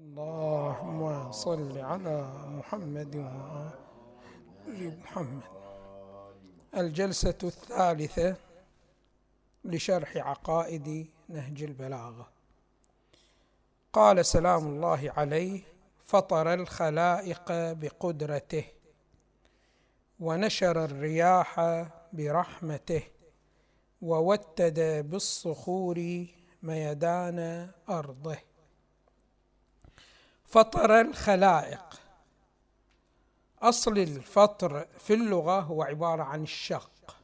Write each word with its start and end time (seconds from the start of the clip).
اللهم 0.00 1.32
صل 1.32 1.78
على 1.78 2.32
محمد 2.46 3.16
وآل 3.16 4.98
محمد. 4.98 5.42
الجلسة 6.76 7.38
الثالثة 7.44 8.36
لشرح 9.64 10.16
عقائد 10.16 11.06
نهج 11.28 11.62
البلاغة. 11.62 12.28
قال 13.92 14.26
سلام 14.26 14.66
الله 14.66 15.12
عليه 15.16 15.60
فطر 16.04 16.54
الخلائق 16.54 17.52
بقدرته 17.52 18.64
ونشر 20.20 20.84
الرياح 20.84 21.60
برحمته 22.12 23.02
ووتد 24.02 25.10
بالصخور 25.10 26.26
ميدان 26.62 27.70
أرضه. 27.88 28.49
فطر 30.50 31.00
الخلائق. 31.00 32.00
أصل 33.62 33.98
الفطر 33.98 34.86
في 34.98 35.14
اللغة 35.14 35.60
هو 35.60 35.82
عبارة 35.82 36.22
عن 36.22 36.42
الشق. 36.42 37.16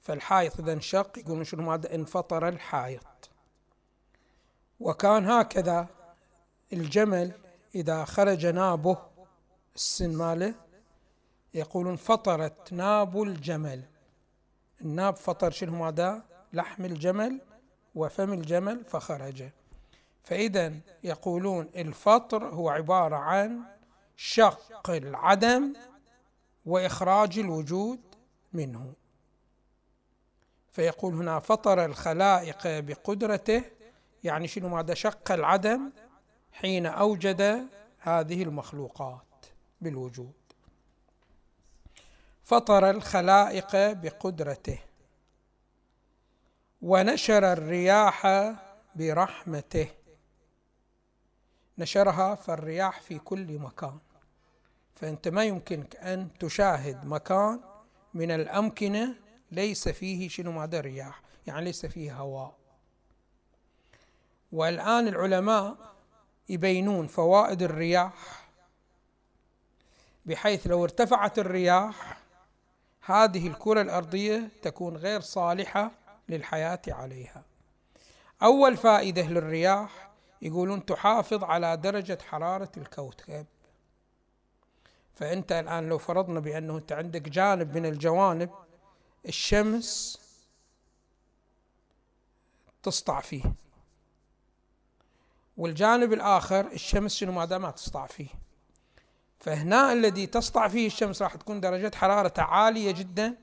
فالحائط 0.00 0.60
إذا 0.60 0.72
انشق 0.72 1.18
يقولون 1.18 1.44
شنو 1.44 1.62
ماذا؟ 1.62 1.94
انفطر 1.94 2.48
الحائط. 2.48 3.30
وكان 4.80 5.30
هكذا 5.30 5.86
الجمل 6.72 7.32
إذا 7.74 8.04
خرج 8.04 8.46
نابه 8.46 8.98
السن 9.74 10.16
ماله 10.16 10.54
يقولون 11.54 11.96
فطرت 11.96 12.72
ناب 12.72 13.22
الجمل. 13.22 13.82
الناب 14.80 15.16
فطر 15.16 15.50
شنو 15.50 15.84
ماذا؟ 15.84 16.22
لحم 16.52 16.84
الجمل 16.84 17.40
وفم 17.94 18.32
الجمل 18.32 18.84
فخرج. 18.84 19.48
فإذا 20.28 20.72
يقولون 21.04 21.70
الفطر 21.76 22.44
هو 22.44 22.68
عبارة 22.68 23.16
عن 23.16 23.62
شق 24.16 24.90
العدم 24.90 25.72
وإخراج 26.66 27.38
الوجود 27.38 28.00
منه. 28.52 28.92
فيقول 30.72 31.14
هنا 31.14 31.40
فطر 31.40 31.84
الخلائق 31.84 32.66
بقدرته 32.66 33.62
يعني 34.24 34.48
شنو 34.48 34.68
ماذا؟ 34.68 34.94
شق 34.94 35.32
العدم 35.32 35.90
حين 36.52 36.86
أوجد 36.86 37.68
هذه 37.98 38.42
المخلوقات 38.42 39.46
بالوجود. 39.80 40.32
فطر 42.44 42.90
الخلائق 42.90 43.92
بقدرته 43.92 44.78
ونشر 46.82 47.52
الرياح 47.52 48.26
برحمته. 48.94 49.97
نشرها 51.78 52.34
فالرياح 52.34 53.00
في 53.00 53.18
كل 53.18 53.58
مكان. 53.58 53.98
فأنت 54.94 55.28
ما 55.28 55.44
يمكنك 55.44 55.96
أن 55.96 56.28
تشاهد 56.40 57.06
مكان 57.06 57.60
من 58.14 58.30
الأمكنة 58.30 59.14
ليس 59.52 59.88
فيه 59.88 60.28
شنو 60.28 60.52
ماذا 60.52 60.80
رياح 60.80 61.22
يعني 61.46 61.64
ليس 61.64 61.86
فيه 61.86 62.16
هواء. 62.16 62.54
والآن 64.52 65.08
العلماء 65.08 65.76
يبينون 66.48 67.06
فوائد 67.06 67.62
الرياح. 67.62 68.48
بحيث 70.26 70.66
لو 70.66 70.84
ارتفعت 70.84 71.38
الرياح 71.38 72.18
هذه 73.04 73.46
الكرة 73.46 73.80
الأرضية 73.80 74.48
تكون 74.62 74.96
غير 74.96 75.20
صالحة 75.20 75.90
للحياة 76.28 76.82
عليها. 76.88 77.42
أول 78.42 78.76
فائدة 78.76 79.22
للرياح 79.22 80.07
يقولون 80.42 80.86
تحافظ 80.86 81.44
على 81.44 81.76
درجة 81.76 82.18
حرارة 82.28 82.72
الكوكب. 82.76 83.46
فأنت 85.14 85.52
الآن 85.52 85.88
لو 85.88 85.98
فرضنا 85.98 86.40
بأنه 86.40 86.76
أنت 86.76 86.92
عندك 86.92 87.28
جانب 87.28 87.76
من 87.76 87.86
الجوانب 87.86 88.50
الشمس 89.26 90.18
تسطع 92.82 93.20
فيه 93.20 93.42
والجانب 95.56 96.12
الآخر 96.12 96.66
الشمس 96.66 97.14
شنو 97.14 97.32
ماذا 97.32 97.58
ما 97.58 97.70
تسطع 97.70 98.06
فيه. 98.06 98.28
فهنا 99.38 99.92
الذي 99.92 100.26
تسطع 100.26 100.68
فيه 100.68 100.86
الشمس 100.86 101.22
راح 101.22 101.36
تكون 101.36 101.60
درجة 101.60 101.96
حرارته 101.96 102.42
عالية 102.42 102.90
جدا 102.90 103.36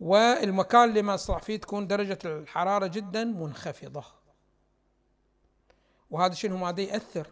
والمكان 0.00 0.88
اللي 0.88 1.02
ما 1.02 1.16
تسطع 1.16 1.38
فيه 1.38 1.56
تكون 1.56 1.86
درجة 1.86 2.18
الحرارة 2.24 2.86
جدا 2.86 3.24
منخفضة. 3.24 4.19
وهذا 6.10 6.34
شنو 6.34 6.56
ماذا 6.56 6.80
يأثر؟ 6.80 7.26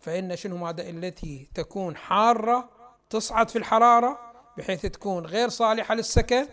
فإن 0.00 0.36
شنو 0.36 0.56
ماذا 0.56 0.90
التي 0.90 1.48
تكون 1.54 1.96
حارة 1.96 2.68
تصعد 3.10 3.50
في 3.50 3.58
الحرارة 3.58 4.18
بحيث 4.58 4.86
تكون 4.86 5.26
غير 5.26 5.48
صالحة 5.48 5.94
للسكن 5.94 6.48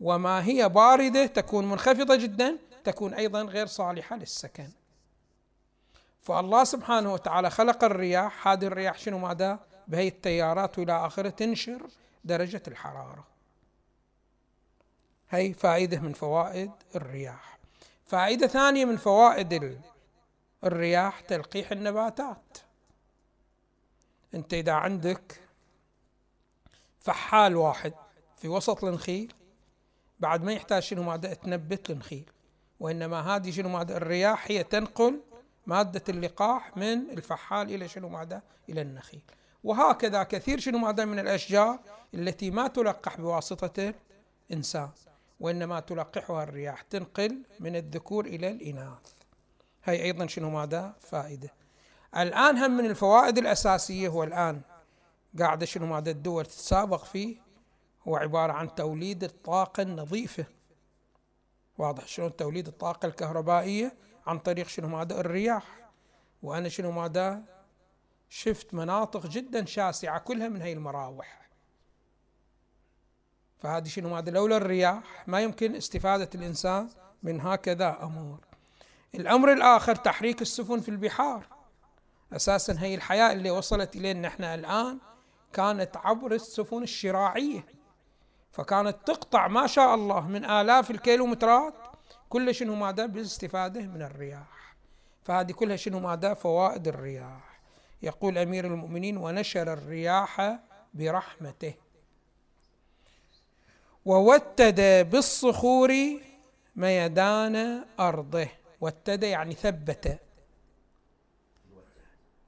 وما 0.00 0.44
هي 0.44 0.68
باردة 0.68 1.26
تكون 1.26 1.70
منخفضة 1.70 2.16
جدا 2.16 2.58
تكون 2.84 3.14
أيضا 3.14 3.42
غير 3.42 3.66
صالحة 3.66 4.16
للسكن. 4.16 4.68
فالله 6.20 6.64
سبحانه 6.64 7.12
وتعالى 7.12 7.50
خلق 7.50 7.84
الرياح 7.84 8.48
هذه 8.48 8.64
الرياح 8.64 8.98
شنو 8.98 9.18
ماذا؟ 9.18 9.58
بهي 9.88 10.08
التيارات 10.08 10.78
وإلى 10.78 11.06
آخره 11.06 11.28
تنشر 11.28 11.86
درجة 12.24 12.62
الحرارة. 12.68 13.24
هي 15.30 15.54
فائدة 15.54 16.00
من 16.00 16.12
فوائد 16.12 16.70
الرياح. 16.96 17.58
فائدة 18.06 18.46
ثانية 18.46 18.84
من 18.84 18.96
فوائد 18.96 19.48
الرياح 20.64 21.20
تلقيح 21.20 21.72
النباتات. 21.72 22.58
انت 24.34 24.54
اذا 24.54 24.72
عندك 24.72 25.40
فحال 27.00 27.56
واحد 27.56 27.92
في 28.36 28.48
وسط 28.48 28.84
النخيل 28.84 29.32
بعد 30.20 30.44
ما 30.44 30.52
يحتاج 30.52 30.82
شنو 30.82 31.02
مادة؟ 31.02 31.34
تنبت 31.34 31.90
النخيل. 31.90 32.30
وإنما 32.80 33.20
هذه 33.20 33.50
شنو 33.50 33.68
مادة؟ 33.68 33.96
الرياح 33.96 34.50
هي 34.50 34.64
تنقل 34.64 35.20
مادة 35.66 36.02
اللقاح 36.08 36.76
من 36.76 37.10
الفحال 37.10 37.74
إلى 37.74 37.88
شنو 37.88 38.08
مادة؟ 38.08 38.42
إلى 38.68 38.82
النخيل. 38.82 39.22
وهكذا 39.64 40.22
كثير 40.22 40.60
شنو 40.60 40.78
مادة 40.78 41.04
من 41.04 41.18
الأشجار 41.18 41.78
التي 42.14 42.50
ما 42.50 42.68
تلقح 42.68 43.16
بواسطة 43.16 43.94
الإنسان 44.50 44.90
وإنما 45.40 45.80
تلقحها 45.80 46.42
الرياح 46.42 46.82
تنقل 46.82 47.42
من 47.60 47.76
الذكور 47.76 48.26
إلى 48.26 48.50
الإناث. 48.50 49.23
هي 49.84 50.02
أيضا 50.02 50.26
شنو 50.26 50.50
ماذا؟ 50.50 50.94
فائدة. 51.00 51.52
الآن 52.16 52.58
هم 52.58 52.70
من 52.70 52.86
الفوائد 52.86 53.38
الأساسية 53.38 54.08
هو 54.08 54.24
الآن 54.24 54.60
قاعدة 55.38 55.66
شنو 55.66 55.86
ماذا؟ 55.86 56.10
الدول 56.10 56.46
تتسابق 56.46 57.04
فيه 57.04 57.36
هو 58.08 58.16
عبارة 58.16 58.52
عن 58.52 58.74
توليد 58.74 59.24
الطاقة 59.24 59.82
النظيفة. 59.82 60.44
واضح 61.78 62.06
شلون 62.06 62.36
توليد 62.36 62.66
الطاقة 62.66 63.06
الكهربائية 63.06 63.94
عن 64.26 64.38
طريق 64.38 64.66
شنو 64.66 64.88
ماذا؟ 64.88 65.20
الرياح. 65.20 65.90
وأنا 66.42 66.68
شنو 66.68 66.90
ماذا؟ 66.90 67.42
شفت 68.28 68.74
مناطق 68.74 69.26
جدا 69.26 69.64
شاسعة 69.64 70.18
كلها 70.18 70.48
من 70.48 70.62
هي 70.62 70.72
المراوح. 70.72 71.48
فهذه 73.58 73.88
شنو 73.88 74.08
ماذا؟ 74.08 74.30
لولا 74.30 74.56
الرياح 74.56 75.28
ما 75.28 75.40
يمكن 75.40 75.74
استفادة 75.74 76.30
الإنسان 76.34 76.88
من 77.22 77.40
هكذا 77.40 77.98
أمور. 78.02 78.53
الأمر 79.14 79.52
الآخر 79.52 79.94
تحريك 79.94 80.42
السفن 80.42 80.80
في 80.80 80.88
البحار. 80.88 81.46
أساسا 82.32 82.76
هي 82.78 82.94
الحياة 82.94 83.32
اللي 83.32 83.50
وصلت 83.50 83.96
إلينا 83.96 84.28
إحنا 84.28 84.54
الآن 84.54 84.98
كانت 85.52 85.96
عبر 85.96 86.32
السفن 86.34 86.82
الشراعية. 86.82 87.66
فكانت 88.52 88.96
تقطع 89.06 89.48
ما 89.48 89.66
شاء 89.66 89.94
الله 89.94 90.28
من 90.28 90.44
آلاف 90.44 90.90
الكيلومترات 90.90 91.74
كل 92.28 92.54
شنو 92.54 92.74
ماذا 92.74 93.06
بالاستفادة 93.06 93.80
من 93.80 94.02
الرياح. 94.02 94.76
فهذه 95.24 95.52
كلها 95.52 95.76
شنو 95.76 96.00
ماذا 96.00 96.34
فوائد 96.34 96.88
الرياح. 96.88 97.60
يقول 98.02 98.38
أمير 98.38 98.66
المؤمنين 98.66 99.16
ونشر 99.16 99.72
الرياح 99.72 100.58
برحمته. 100.94 101.74
ووتد 104.04 105.10
بالصخور 105.10 105.92
ميدان 106.76 107.84
أرضه. 108.00 108.48
وتد 108.84 109.22
يعني 109.22 109.54
ثبت. 109.54 110.20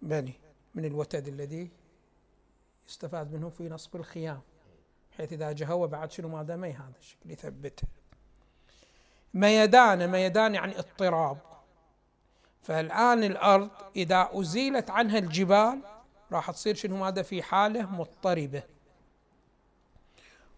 بني 0.03 0.33
من 0.75 0.85
الوتد 0.85 1.29
الذي 1.29 1.71
يستفاد 2.89 3.33
منه 3.33 3.49
في 3.49 3.69
نصب 3.69 3.97
الخيام 3.97 4.41
بحيث 5.13 5.33
إذا 5.33 5.53
جهوى 5.53 5.89
بعد 5.89 6.11
شنو 6.11 6.29
ماذا 6.29 6.57
مي 6.57 6.73
هذا 6.73 6.93
الشكل 6.99 7.31
يثبته 7.31 7.89
ميدان 9.35 10.11
ميدان 10.11 10.55
يعني 10.55 10.79
اضطراب. 10.79 11.39
فالآن 12.63 13.25
الأرض 13.25 13.71
إذا 13.97 14.29
أزيلت 14.33 14.91
عنها 14.91 15.19
الجبال 15.19 15.81
راح 16.33 16.51
تصير 16.51 16.75
شنو 16.75 16.97
ماذا؟ 16.97 17.23
في 17.23 17.43
حالة 17.43 17.87
مضطربة. 17.87 18.63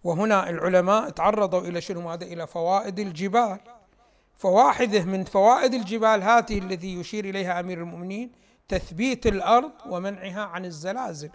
وهنا 0.05 0.51
العلماء 0.51 1.11
تعرضوا 1.11 1.61
إلى 1.61 1.81
شنو 1.81 2.01
ماذا؟ 2.01 2.25
إلى 2.25 2.47
فوائد 2.47 2.99
الجبال. 2.99 3.78
فواحده 4.39 5.05
من 5.05 5.25
فوائد 5.25 5.75
الجبال 5.75 6.23
هذه 6.23 6.59
التي 6.59 6.95
يشير 6.95 7.25
إليها 7.25 7.61
أمير 7.61 7.79
المؤمنين 7.79 8.33
تثبيت 8.69 9.27
الأرض 9.27 9.73
ومنعها 9.87 10.45
عن 10.45 10.65
الزلازل. 10.65 11.31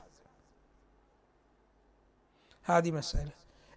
هذه 2.64 2.92
مسألة. 2.92 3.32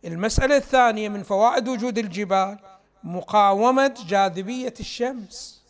المسألة 0.05 0.57
الثانية 0.57 1.09
من 1.09 1.23
فوائد 1.23 1.69
وجود 1.69 1.99
الجبال 1.99 2.59
مقاومة 3.05 3.95
جاذبية 4.07 4.75
الشمس. 4.81 5.63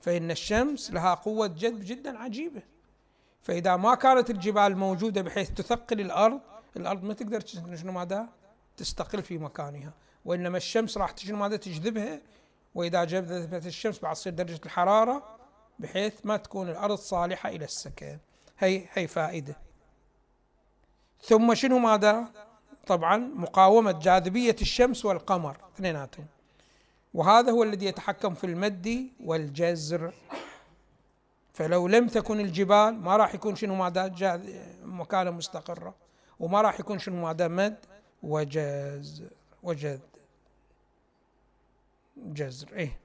فإن 0.00 0.30
الشمس 0.30 0.90
لها 0.90 1.14
قوة 1.14 1.46
جذب 1.46 1.84
جدا 1.84 2.18
عجيبة. 2.18 2.62
فإذا 3.42 3.76
ما 3.76 3.94
كانت 3.94 4.30
الجبال 4.30 4.76
موجودة 4.76 5.22
بحيث 5.22 5.50
تثقل 5.50 6.00
الأرض 6.00 6.40
الأرض 6.76 7.04
ما 7.04 7.14
تقدر 7.14 7.46
شنو 7.46 7.92
ماذا 7.92 8.28
تستقل 8.76 9.22
في 9.22 9.38
مكانها. 9.38 9.92
وإنما 10.24 10.56
الشمس 10.56 10.98
راح 10.98 11.16
شنو 11.16 11.36
ماذا 11.36 11.56
تجذبها 11.56 12.20
وإذا 12.76 13.04
جذبت 13.04 13.66
الشمس 13.66 13.98
بعد 13.98 14.14
تصير 14.14 14.32
درجة 14.32 14.60
الحرارة 14.66 15.36
بحيث 15.78 16.14
ما 16.24 16.36
تكون 16.36 16.68
الأرض 16.68 16.98
صالحة 16.98 17.48
إلى 17.48 17.64
السكن. 17.64 18.18
هي 18.58 18.82
هي 18.92 19.06
فائدة. 19.06 19.56
ثم 21.22 21.54
شنو 21.54 21.78
ماذا؟ 21.78 22.24
طبعا 22.86 23.16
مقاومة 23.16 23.92
جاذبية 23.92 24.56
الشمس 24.60 25.04
والقمر 25.04 25.56
اثنيناتهم. 25.74 26.26
وهذا 27.14 27.50
هو 27.50 27.62
الذي 27.62 27.86
يتحكم 27.86 28.34
في 28.34 28.44
المد 28.44 29.08
والجزر. 29.24 30.12
فلو 31.52 31.88
لم 31.88 32.08
تكن 32.08 32.40
الجبال 32.40 32.94
ما 33.00 33.16
راح 33.16 33.34
يكون 33.34 33.56
شنو 33.56 33.74
ماذا؟ 33.74 34.12
مكانه 34.82 35.30
مستقرة. 35.30 35.94
وما 36.40 36.62
راح 36.62 36.80
يكون 36.80 36.98
شنو 36.98 37.22
ماذا؟ 37.22 37.48
مد 37.48 37.76
وجز 38.22 39.24
وجد 39.62 40.00
جزر 42.16 42.72
إيه 42.72 42.98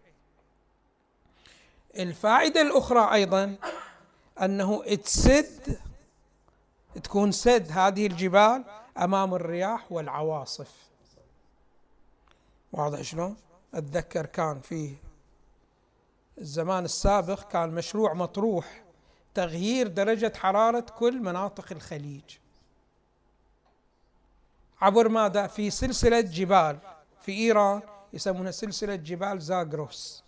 الفائدة 1.98 2.62
الأخرى 2.62 3.13
أيضا 3.13 3.56
أنه 4.42 4.96
تسد 4.96 5.80
تكون 7.04 7.31
سد 7.31 7.72
هذه 7.72 8.08
الجبال 8.08 8.63
أمام 8.98 9.34
الرياح 9.34 9.92
والعواصف 9.92 10.72
واضح 12.72 13.02
شلون؟ 13.02 13.38
أتذكر 13.74 14.25
كان 14.25 14.60
في 14.60 14.96
الزمان 16.38 16.86
السابق 16.86 17.48
كان 17.48 17.69
مشروع 17.69 18.13
مطروح 18.13 18.84
تغيير 19.34 19.88
درجة 19.88 20.34
حرارة 20.36 20.86
كل 21.00 21.19
مناطق 21.19 21.66
الخليج 21.72 22.38
عبر 24.81 25.10
ماذا؟ 25.10 25.48
في 25.48 25.69
سلسلة 25.69 26.22
جبال 26.22 26.80
في 27.22 27.31
إيران 27.31 27.81
يسمونها 28.13 28.52
سلسلة 28.52 28.96
جبال 28.96 29.42
زاغروس 29.42 30.24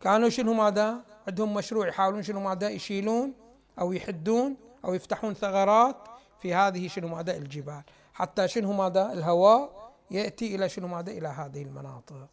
كانوا 0.00 0.28
شنو 0.28 0.52
ماذا؟ 0.54 1.00
عندهم 1.28 1.54
مشروع 1.54 1.88
يحاولون 1.88 2.22
شنو 2.22 2.40
ماذا؟ 2.40 2.68
يشيلون 2.68 3.34
أو 3.78 3.92
يحدون 3.92 4.56
أو 4.84 4.94
يفتحون 4.94 5.34
ثغرات 5.34 5.96
في 6.42 6.54
هذه 6.54 6.88
شنو 6.88 7.08
ماذا؟ 7.08 7.36
الجبال 7.36 7.82
حتى 8.14 8.48
شنو 8.48 8.72
ماذا؟ 8.72 9.12
الهواء 9.12 9.92
يأتي 10.10 10.54
إلى 10.54 10.68
شنو 10.68 10.88
ماذا؟ 10.88 11.12
إلى 11.12 11.28
هذه 11.28 11.62
المناطق 11.62 12.28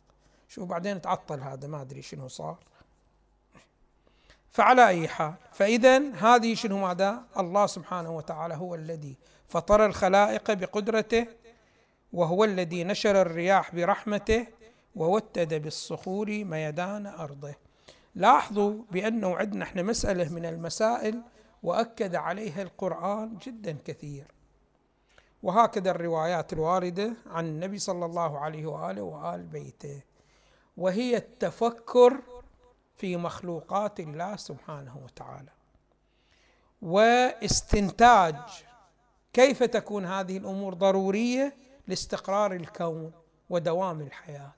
شوف 0.49 0.69
بعدين 0.69 1.01
تعطل 1.01 1.39
هذا 1.39 1.67
ما 1.67 1.81
أدري 1.81 2.01
شنو 2.01 2.27
صار 2.27 2.57
فعلى 4.51 4.87
أي 4.87 5.07
حال 5.07 5.33
فإذا 5.51 6.11
هذه 6.13 6.53
شنو 6.53 6.77
ماذا؟ 6.77 7.23
الله 7.39 7.65
سبحانه 7.65 8.17
وتعالى 8.17 8.55
هو 8.55 8.75
الذي 8.75 9.17
فطر 9.47 9.85
الخلائق 9.85 10.53
بقدرته 10.53 11.27
وهو 12.15 12.43
الذي 12.43 12.83
نشر 12.83 13.21
الرياح 13.21 13.75
برحمته 13.75 14.47
ووتد 14.95 15.53
بالصخور 15.53 16.27
ميدان 16.27 17.07
أرضه. 17.07 17.55
لاحظوا 18.15 18.83
بانه 18.91 19.35
عندنا 19.35 19.63
إحنا 19.63 19.81
مسألة 19.81 20.29
من 20.29 20.45
المسائل 20.45 21.21
وأكد 21.63 22.15
عليها 22.15 22.61
القرآن 22.61 23.37
جدا 23.37 23.77
كثير. 23.85 24.25
وهكذا 25.43 25.91
الروايات 25.91 26.53
الواردة 26.53 27.13
عن 27.25 27.45
النبي 27.45 27.79
صلى 27.79 28.05
الله 28.05 28.39
عليه 28.39 28.65
وآله 28.65 29.01
وآل 29.01 29.43
بيته. 29.43 30.01
وهي 30.77 31.17
التفكر 31.17 32.21
في 32.95 33.17
مخلوقات 33.17 33.99
الله 33.99 34.35
سبحانه 34.35 34.97
وتعالى. 35.03 35.51
واستنتاج. 36.81 38.35
كيف 39.33 39.63
تكون 39.63 40.05
هذه 40.05 40.37
الأمور 40.37 40.73
ضرورية؟ 40.73 41.64
لاستقرار 41.87 42.53
الكون 42.53 43.11
ودوام 43.49 44.01
الحياة. 44.01 44.51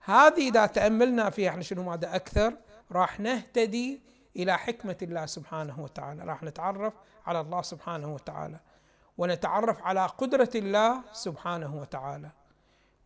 هذه 0.00 0.48
إذا 0.48 0.66
تأملنا 0.66 1.30
فيها 1.30 1.50
إحنا 1.50 1.62
شنو 1.62 1.82
ماذا 1.82 2.16
أكثر؟ 2.16 2.56
راح 2.92 3.20
نهتدي 3.20 4.00
إلى 4.36 4.58
حكمة 4.58 4.96
الله 5.02 5.26
سبحانه 5.26 5.80
وتعالى. 5.80 6.24
راح 6.24 6.42
نتعرف 6.42 6.94
على 7.26 7.40
الله 7.40 7.62
سبحانه 7.62 8.14
وتعالى. 8.14 8.60
ونتعرف 9.18 9.82
على 9.82 10.06
قدرة 10.06 10.50
الله 10.54 11.02
سبحانه 11.12 11.80
وتعالى. 11.80 12.30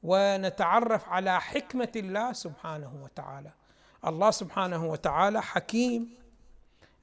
ونتعرف 0.02 1.08
على 1.08 1.40
حكمة 1.40 1.92
الله 1.96 2.32
سبحانه 2.32 3.02
وتعالى. 3.04 3.50
الله 4.06 4.30
سبحانه 4.30 4.86
وتعالى 4.86 5.42
حكيم 5.42 6.14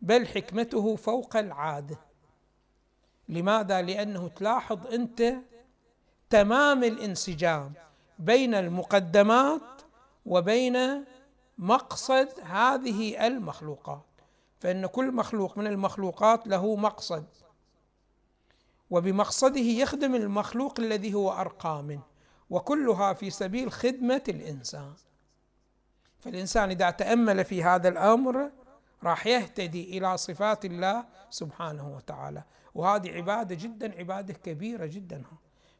بل 0.01 0.27
حكمته 0.27 0.95
فوق 0.95 1.37
العادة. 1.37 1.97
لماذا؟ 3.29 3.81
لأنه 3.81 4.27
تلاحظ 4.27 4.93
أنت 4.93 5.35
تمام 6.33 6.83
الانسجام 6.83 7.73
بين 8.19 8.53
المقدمات 8.53 9.81
وبين 10.25 11.05
مقصد 11.57 12.27
هذه 12.43 13.27
المخلوقات. 13.27 14.05
فإن 14.59 14.85
كل 14.85 15.11
مخلوق 15.11 15.57
من 15.57 15.67
المخلوقات 15.67 16.47
له 16.47 16.75
مقصد 16.75 17.25
وبمقصده 18.89 19.61
يخدم 19.61 20.15
المخلوق 20.15 20.79
الذي 20.79 21.13
هو 21.13 21.31
أرقى 21.31 21.83
منه 21.83 22.03
وكلها 22.49 23.13
في 23.13 23.29
سبيل 23.29 23.71
خدمة 23.71 24.23
الإنسان. 24.29 24.93
فالإنسان 26.19 26.69
إذا 26.69 26.89
تأمل 26.89 27.45
في 27.45 27.63
هذا 27.63 27.89
الأمر 27.89 28.49
راح 29.03 29.27
يهتدي 29.27 29.97
إلى 29.97 30.17
صفات 30.17 30.65
الله 30.65 31.05
سبحانه 31.29 31.95
وتعالى. 31.95 32.43
وهذه 32.75 33.11
عبادة 33.11 33.55
جدا 33.55 33.99
عبادة 33.99 34.33
كبيرة 34.33 34.85
جدا. 34.85 35.23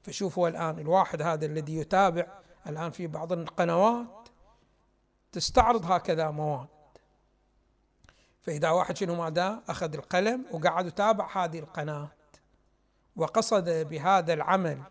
فشوفوا 0.03 0.49
الآن 0.49 0.79
الواحد 0.79 1.21
هذا 1.21 1.45
الذي 1.45 1.77
يتابع 1.77 2.25
الآن 2.67 2.91
في 2.91 3.07
بعض 3.07 3.33
القنوات 3.33 4.29
تستعرض 5.31 5.91
هكذا 5.91 6.29
مواد. 6.31 6.67
فإذا 8.41 8.69
واحد 8.69 8.97
شنو 8.97 9.15
ماذا؟ 9.15 9.61
أخذ 9.69 9.93
القلم 9.93 10.45
وقعد 10.51 10.87
يتابع 10.87 11.43
هذه 11.43 11.59
القناة. 11.59 12.07
وقصد 13.15 13.69
بهذا 13.69 14.33
العمل 14.33 14.81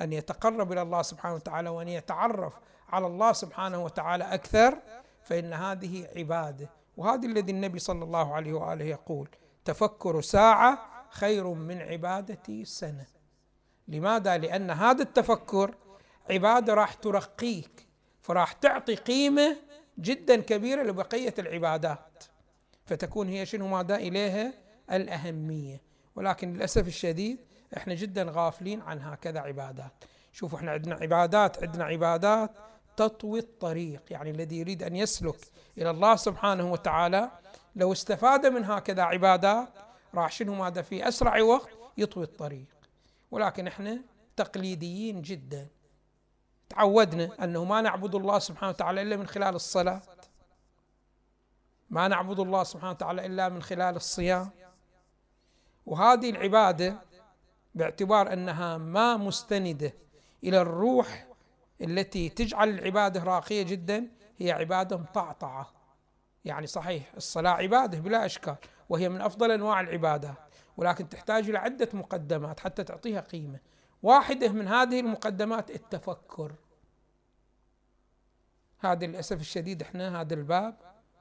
أن 0.00 0.12
يتقرب 0.12 0.72
إلى 0.72 0.82
الله 0.82 1.02
سبحانه 1.02 1.34
وتعالى 1.34 1.68
وأن 1.68 1.88
يتعرف 1.88 2.54
على 2.88 3.06
الله 3.06 3.32
سبحانه 3.32 3.84
وتعالى 3.84 4.24
أكثر 4.24 4.78
فإن 5.22 5.52
هذه 5.52 6.08
عبادة. 6.16 6.70
وهذا 6.96 7.26
الذي 7.26 7.52
النبي 7.52 7.78
صلى 7.78 8.04
الله 8.04 8.34
عليه 8.34 8.52
وآله 8.52 8.84
يقول 8.84 9.28
تفكر 9.64 10.20
ساعة 10.20 10.78
خير 11.10 11.48
من 11.48 11.78
عباده 11.78 12.64
سنة. 12.64 13.06
لماذا؟ 13.88 14.38
لأن 14.38 14.70
هذا 14.70 15.02
التفكر 15.02 15.74
عبادة 16.30 16.74
راح 16.74 16.94
ترقيك 16.94 17.86
فراح 18.20 18.52
تعطي 18.52 18.94
قيمة 18.94 19.56
جدا 19.98 20.40
كبيرة 20.40 20.82
لبقية 20.82 21.34
العبادات. 21.38 22.24
فتكون 22.86 23.28
هي 23.28 23.46
شنو؟ 23.46 23.68
ماذا 23.68 23.96
إليها؟ 23.96 24.52
الأهمية. 24.92 25.82
ولكن 26.16 26.52
للأسف 26.52 26.86
الشديد 26.86 27.38
إحنا 27.76 27.94
جدا 27.94 28.26
غافلين 28.30 28.80
عن 28.80 29.00
هكذا 29.00 29.40
عبادات. 29.40 29.92
شوفوا 30.32 30.58
إحنا 30.58 30.70
عندنا 30.70 30.94
عبادات 30.94 31.62
عندنا 31.62 31.84
عبادات 31.84 32.50
تطوي 32.96 33.38
الطريق. 33.38 34.02
يعني 34.10 34.30
الذي 34.30 34.58
يريد 34.58 34.82
أن 34.82 34.96
يسلك 34.96 35.38
إلى 35.78 35.90
الله 35.90 36.16
سبحانه 36.16 36.72
وتعالى 36.72 37.30
لو 37.76 37.92
استفاد 37.92 38.46
من 38.46 38.64
هكذا 38.64 39.02
عبادات 39.02 39.68
راح 40.14 40.32
شنو؟ 40.32 40.54
ماذا 40.54 40.82
في 40.82 41.08
أسرع 41.08 41.42
وقت 41.42 41.70
يطوي 41.98 42.24
الطريق. 42.24 42.66
ولكن 43.32 43.66
إحنا 43.66 43.98
تقليديين 44.36 45.22
جدا. 45.22 45.68
تعودنا 46.68 47.44
أنه 47.44 47.64
ما 47.64 47.80
نعبد 47.80 48.14
الله 48.14 48.38
سبحانه 48.38 48.70
وتعالى 48.70 49.02
إلا 49.02 49.16
من 49.16 49.26
خلال 49.26 49.54
الصلاة. 49.54 50.02
ما 51.90 52.08
نعبد 52.08 52.40
الله 52.40 52.64
سبحانه 52.64 52.90
وتعالى 52.90 53.26
إلا 53.26 53.48
من 53.48 53.62
خلال 53.62 53.96
الصيام. 53.96 54.50
وهذه 55.86 56.30
العبادة 56.30 56.98
باعتبار 57.74 58.32
أنها 58.32 58.78
ما 58.78 59.16
مستندة 59.16 59.94
إلى 60.44 60.60
الروح 60.60 61.26
التي 61.80 62.28
تجعل 62.28 62.68
العبادة 62.68 63.24
راقية 63.24 63.62
جدا 63.62 64.08
هي 64.38 64.52
عبادة 64.52 64.96
مطعطعة. 64.96 65.72
يعني 66.44 66.66
صحيح 66.66 67.12
الصلاة 67.16 67.50
عبادة 67.50 67.98
بلا 67.98 68.26
أشكال 68.26 68.56
وهي 68.88 69.08
من 69.08 69.20
أفضل 69.20 69.50
أنواع 69.50 69.80
العبادات. 69.80 70.36
ولكن 70.76 71.08
تحتاج 71.08 71.48
إلى 71.48 71.58
عدة 71.58 71.88
مقدمات 71.92 72.60
حتى 72.60 72.84
تعطيها 72.84 73.20
قيمة. 73.20 73.58
واحدة 74.02 74.48
من 74.48 74.68
هذه 74.68 75.00
المقدمات 75.00 75.70
التفكر. 75.70 76.52
هذا 78.78 79.06
للأسف 79.06 79.40
الشديد 79.40 79.82
إحنا 79.82 80.20
هذا 80.20 80.34
الباب 80.34 80.76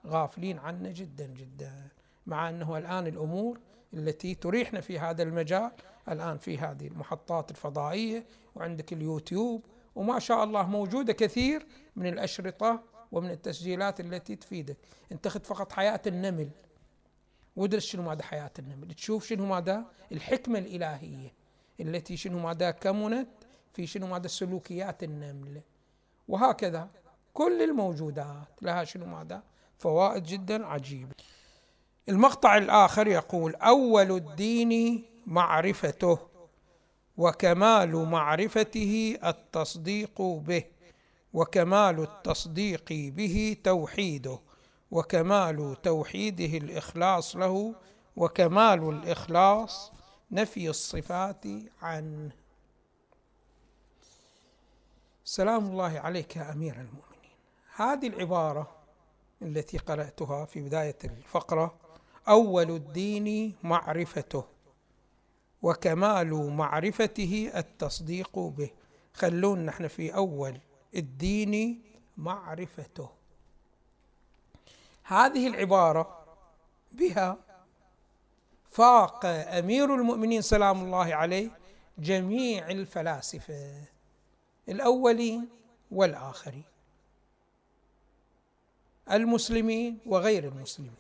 غافلين 0.07 0.59
عنه 0.59 0.91
جدا 0.91 1.25
جدا 1.27 1.87
مع 2.25 2.49
أنه 2.49 2.77
الآن 2.77 3.07
الأمور 3.07 3.59
التي 3.93 4.35
تريحنا 4.35 4.81
في 4.81 4.99
هذا 4.99 5.23
المجال 5.23 5.71
الآن 6.09 6.37
في 6.37 6.57
هذه 6.57 6.87
المحطات 6.87 7.51
الفضائية 7.51 8.25
وعندك 8.55 8.93
اليوتيوب 8.93 9.65
وما 9.95 10.19
شاء 10.19 10.43
الله 10.43 10.67
موجودة 10.67 11.13
كثير 11.13 11.65
من 11.95 12.07
الأشرطة 12.07 12.83
ومن 13.11 13.29
التسجيلات 13.29 13.99
التي 13.99 14.35
تفيدك. 14.35 14.77
انت 15.11 15.27
فقط 15.27 15.71
حياة 15.71 16.01
النمل. 16.07 16.49
وادرس 17.55 17.85
شنو 17.85 18.03
ماذا 18.03 18.23
حياة 18.23 18.51
النمل 18.59 18.93
تشوف 18.93 19.27
شنو 19.27 19.45
ماذا 19.45 19.85
الحكمة 20.11 20.59
الإلهية 20.59 21.33
التي 21.79 22.17
شنو 22.17 22.39
ماذا 22.39 22.71
كمنت 22.71 23.29
في 23.73 23.87
شنو 23.87 24.07
ماذا 24.07 24.27
سلوكيات 24.27 25.03
النمل. 25.03 25.61
وهكذا 26.27 26.89
كل 27.33 27.61
الموجودات 27.61 28.47
لها 28.61 28.83
شنو 28.83 29.05
ماذا 29.05 29.43
فوائد 29.77 30.23
جدا 30.23 30.65
عجيبة. 30.65 31.15
المقطع 32.09 32.57
الآخر 32.57 33.07
يقول 33.07 33.55
أول 33.55 34.11
الدين 34.11 35.03
معرفته 35.25 36.19
وكمال 37.17 37.95
معرفته 37.95 39.17
التصديق 39.25 40.21
به 40.21 40.63
وكمال 41.33 41.99
التصديق 41.99 42.85
به 42.89 43.57
توحيده. 43.63 44.39
وكمال 44.91 45.81
توحيده 45.81 46.57
الإخلاص 46.57 47.35
له 47.35 47.75
وكمال 48.15 48.89
الإخلاص 48.89 49.91
نفي 50.31 50.69
الصفات 50.69 51.45
عنه. 51.81 52.31
سلام 55.23 55.65
الله 55.65 55.99
عليك 55.99 56.35
يا 56.35 56.51
أمير 56.51 56.73
المؤمنين. 56.73 57.37
هذه 57.75 58.07
العبارة 58.07 58.71
التي 59.41 59.77
قرأتها 59.77 60.45
في 60.45 60.61
بداية 60.61 60.97
الفقرة 61.03 61.75
أول 62.27 62.71
الدين 62.71 63.55
معرفته 63.63 64.43
وكمال 65.61 66.49
معرفته 66.49 67.51
التصديق 67.55 68.39
به. 68.39 68.69
خلونا 69.13 69.61
نحن 69.61 69.87
في 69.87 70.15
أول 70.15 70.59
الدين 70.95 71.83
معرفته. 72.17 73.20
هذه 75.11 75.47
العبارة 75.47 76.25
بها 76.91 77.37
فاق 78.69 79.25
أمير 79.25 79.95
المؤمنين 79.95 80.41
سلام 80.41 80.83
الله 80.83 81.15
عليه 81.15 81.49
جميع 81.97 82.69
الفلاسفة 82.69 83.83
الأولين 84.69 85.49
والآخرين 85.91 86.63
المسلمين 89.11 89.99
وغير 90.05 90.43
المسلمين. 90.43 90.95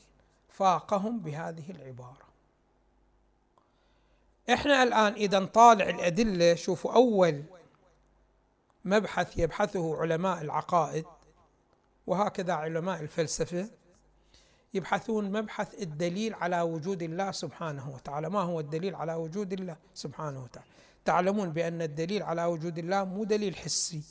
فاقهم 0.49 1.19
بهذه 1.19 1.71
العبارة. 1.71 2.27
إحنا 4.53 4.83
الآن 4.83 5.13
إذا 5.13 5.39
نطالع 5.39 5.89
الأدلة 5.89 6.55
شوفوا 6.55 6.93
أول 6.93 7.43
مبحث 8.85 9.37
يبحثه 9.37 10.01
علماء 10.01 10.41
العقائد 10.41 11.05
وهكذا 12.07 12.53
علماء 12.53 13.01
الفلسفة 13.01 13.69
يبحثون 14.73 15.31
مبحث 15.31 15.81
الدليل 15.81 16.33
على 16.33 16.61
وجود 16.61 17.03
الله 17.03 17.31
سبحانه 17.31 17.89
وتعالى. 17.89 18.29
ما 18.29 18.41
هو 18.41 18.59
الدليل 18.59 18.95
على 18.95 19.13
وجود 19.13 19.53
الله 19.53 19.75
سبحانه 19.93 20.43
وتعالى؟ 20.43 20.67
تعلمون 21.05 21.49
بأن 21.49 21.81
الدليل 21.81 22.23
على 22.23 22.45
وجود 22.45 22.77
الله 22.77 23.03
مو 23.03 23.23
دليل 23.23 23.55
حسي. 23.55 24.01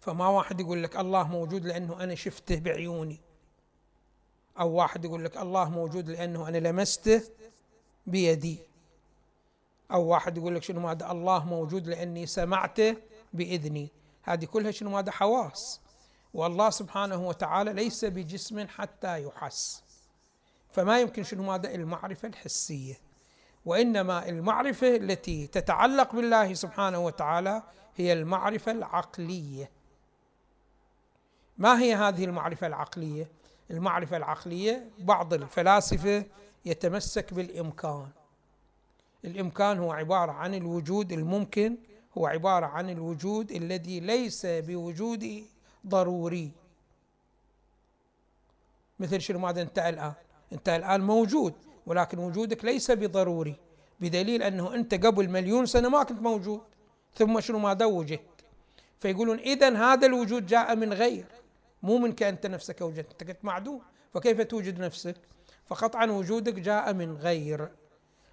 فما 0.00 0.28
واحد 0.28 0.60
يقول 0.60 0.82
لك 0.82 0.96
الله 0.96 1.28
موجود 1.28 1.64
لأنه 1.64 2.02
أنا 2.04 2.14
شفته 2.14 2.58
بعيوني. 2.58 3.20
أو 4.60 4.70
واحد 4.70 5.04
يقول 5.04 5.24
لك 5.24 5.36
الله 5.36 5.70
موجود 5.70 6.08
لأنه 6.08 6.48
أنا 6.48 6.58
لمسته 6.58 7.22
بيدي. 8.06 8.58
أو 9.92 10.06
واحد 10.06 10.36
يقول 10.36 10.54
لك 10.54 10.62
شنو 10.62 10.80
ماذا؟ 10.80 11.10
الله 11.10 11.44
موجود 11.44 11.86
لأني 11.86 12.26
سمعته 12.26 12.96
بإذني. 13.32 13.88
هذه 14.22 14.44
كلها 14.44 14.70
شنو 14.70 14.90
ماذا؟ 14.90 15.10
حواس. 15.10 15.80
والله 16.34 16.70
سبحانه 16.70 17.28
وتعالى 17.28 17.72
ليس 17.72 18.04
بجسم 18.04 18.68
حتى 18.68 19.22
يحس. 19.24 19.82
فما 20.70 21.00
يمكن 21.00 21.22
شنو 21.22 21.42
ماذا؟ 21.42 21.74
المعرفة 21.74 22.28
الحسية. 22.28 22.94
وإنما 23.64 24.28
المعرفة 24.28 24.96
التي 24.96 25.46
تتعلق 25.46 26.14
بالله 26.14 26.54
سبحانه 26.54 26.98
وتعالى 26.98 27.62
هي 27.96 28.12
المعرفة 28.12 28.72
العقلية. 28.72 29.70
ما 31.58 31.80
هي 31.80 31.94
هذه 31.94 32.24
المعرفة 32.24 32.66
العقلية؟ 32.66 33.28
المعرفة 33.70 34.16
العقلية 34.16 34.90
بعض 34.98 35.34
الفلاسفة 35.34 36.24
يتمسك 36.64 37.34
بالإمكان. 37.34 38.08
الإمكان 39.24 39.78
هو 39.78 39.92
عبارة 39.92 40.32
عن 40.32 40.54
الوجود 40.54 41.12
الممكن 41.12 41.76
هو 42.18 42.26
عبارة 42.26 42.66
عن 42.66 42.90
الوجود 42.90 43.50
الذي 43.50 44.00
ليس 44.00 44.46
بوجود 44.46 45.44
ضروري. 45.86 46.52
مثل 48.98 49.20
شنو؟ 49.20 49.38
ماذا 49.38 49.62
انت 49.62 49.78
الآن. 49.78 50.12
انت 50.52 50.68
الآن 50.68 51.00
موجود 51.00 51.54
ولكن 51.86 52.18
وجودك 52.18 52.64
ليس 52.64 52.90
بضروري 52.90 53.56
بدليل 54.00 54.42
أنه 54.42 54.74
أنت 54.74 54.94
قبل 55.06 55.28
مليون 55.28 55.66
سنة 55.66 55.88
ما 55.88 56.02
كنت 56.02 56.22
موجود 56.22 56.60
ثم 57.14 57.40
شنو؟ 57.40 57.58
ماذا 57.58 57.84
وجدت 57.84 58.44
فيقولون 58.98 59.38
اذا 59.38 59.76
هذا 59.76 60.06
الوجود 60.06 60.46
جاء 60.46 60.76
من 60.76 60.92
غير 60.92 61.26
مو 61.82 61.98
منك 61.98 62.22
أنت 62.22 62.46
نفسك 62.46 62.80
وجدت 62.80 63.10
أنت 63.10 63.24
كنت 63.24 63.44
معدوم. 63.44 63.82
فكيف 64.14 64.40
توجد 64.40 64.80
نفسك؟ 64.80 65.16
فقطعا 65.66 66.06
وجودك 66.06 66.54
جاء 66.54 66.92
من 66.92 67.16
غير. 67.16 67.68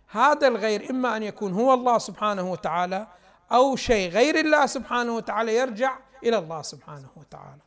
هذا 0.07 0.47
الغير 0.47 0.89
إما 0.89 1.17
أن 1.17 1.23
يكون 1.23 1.53
هو 1.53 1.73
الله 1.73 1.97
سبحانه 1.97 2.51
وتعالى 2.51 3.07
أو 3.51 3.75
شيء 3.75 4.09
غير 4.09 4.39
الله 4.39 4.65
سبحانه 4.65 5.15
وتعالى 5.15 5.55
يرجع 5.55 5.99
إلى 6.23 6.37
الله 6.37 6.61
سبحانه 6.61 7.09
وتعالى. 7.15 7.61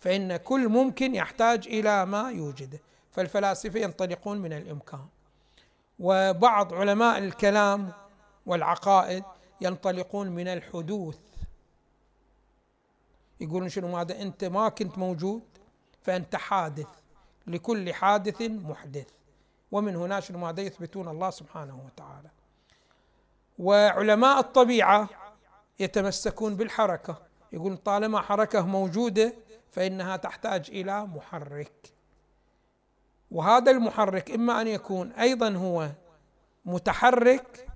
فإن 0.00 0.36
كل 0.36 0.68
ممكن 0.68 1.14
يحتاج 1.14 1.68
إلى 1.68 2.06
ما 2.06 2.30
يوجده 2.30 2.80
فالفلاسفة 3.12 3.80
ينطلقون 3.80 4.38
من 4.38 4.52
الإمكان. 4.52 5.06
وبعض 5.98 6.74
علماء 6.74 7.18
الكلام 7.18 7.92
والعقائد 8.46 9.24
ينطلقون 9.60 10.28
من 10.28 10.48
الحدوث. 10.48 11.18
يقولون 13.40 13.68
شنو 13.68 13.88
ماذا؟ 13.88 14.22
أنت 14.22 14.44
ما 14.44 14.68
كنت 14.68 14.98
موجود 14.98 15.42
فأنت 16.02 16.36
حادث. 16.36 16.88
لكل 17.46 17.94
حادث 17.94 18.42
محدث. 18.42 19.06
ومن 19.72 19.96
هنا 19.96 20.20
شنو 20.20 20.38
ماذا؟ 20.38 20.62
يثبتون 20.62 21.08
الله 21.08 21.30
سبحانه 21.30 21.86
وتعالى. 21.86 22.30
وعلماء 23.58 24.40
الطبيعة 24.40 25.08
يتمسكون 25.80 26.56
بالحركة. 26.56 27.22
يقول 27.54 27.76
طالما 27.76 28.20
حركة 28.20 28.66
موجودة 28.66 29.34
فإنها 29.72 30.16
تحتاج 30.16 30.70
إلى 30.70 31.06
محرك. 31.06 31.92
وهذا 33.30 33.70
المحرك 33.70 34.30
إما 34.30 34.60
أن 34.60 34.66
يكون 34.66 35.12
أيضا 35.12 35.50
هو 35.50 35.90
متحرك 36.64 37.68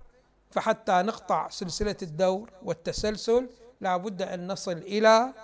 فحتى 0.51 0.93
نقطع 0.93 1.49
سلسلة 1.49 1.97
الدور 2.03 2.51
والتسلسل 2.63 3.49
لا 3.81 3.97
بد 3.97 4.23
أن 4.23 4.47
نصل 4.47 4.73
إلى 4.73 5.35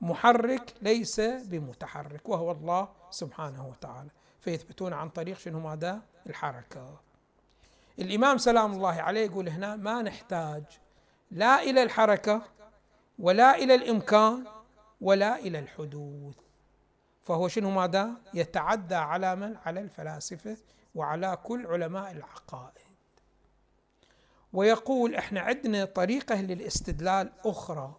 محرك 0.00 0.74
ليس 0.82 1.20
بمتحرك 1.20 2.28
وهو 2.28 2.50
الله 2.50 2.88
سبحانه 3.10 3.68
وتعالى. 3.68 4.10
فيثبتون 4.40 4.92
عن 4.92 5.08
طريق 5.08 5.38
شنو 5.38 5.60
ماذا؟ 5.60 6.00
الحركة. 6.26 7.00
الإمام 7.98 8.38
سلام 8.38 8.72
الله 8.72 9.02
عليه 9.02 9.26
يقول 9.26 9.48
هنا 9.48 9.76
ما 9.76 10.02
نحتاج 10.02 10.62
لا 11.30 11.62
إلى 11.62 11.82
الحركة 11.82 12.42
ولا 13.20 13.54
إلى 13.54 13.74
الإمكان 13.74 14.44
ولا 15.00 15.38
إلى 15.38 15.58
الحدوث. 15.58 16.34
فهو 17.22 17.48
شنو 17.48 17.70
ماذا؟ 17.70 18.10
يتعدى 18.34 18.94
على 18.94 19.36
من؟ 19.36 19.56
على 19.56 19.80
الفلاسفة 19.80 20.56
وعلى 20.94 21.38
كل 21.44 21.66
علماء 21.66 22.12
العقائد. 22.12 22.90
ويقول 24.52 25.14
إحنا 25.14 25.40
عندنا 25.40 25.84
طريقة 25.84 26.40
للاستدلال 26.40 27.32
أخرى. 27.44 27.96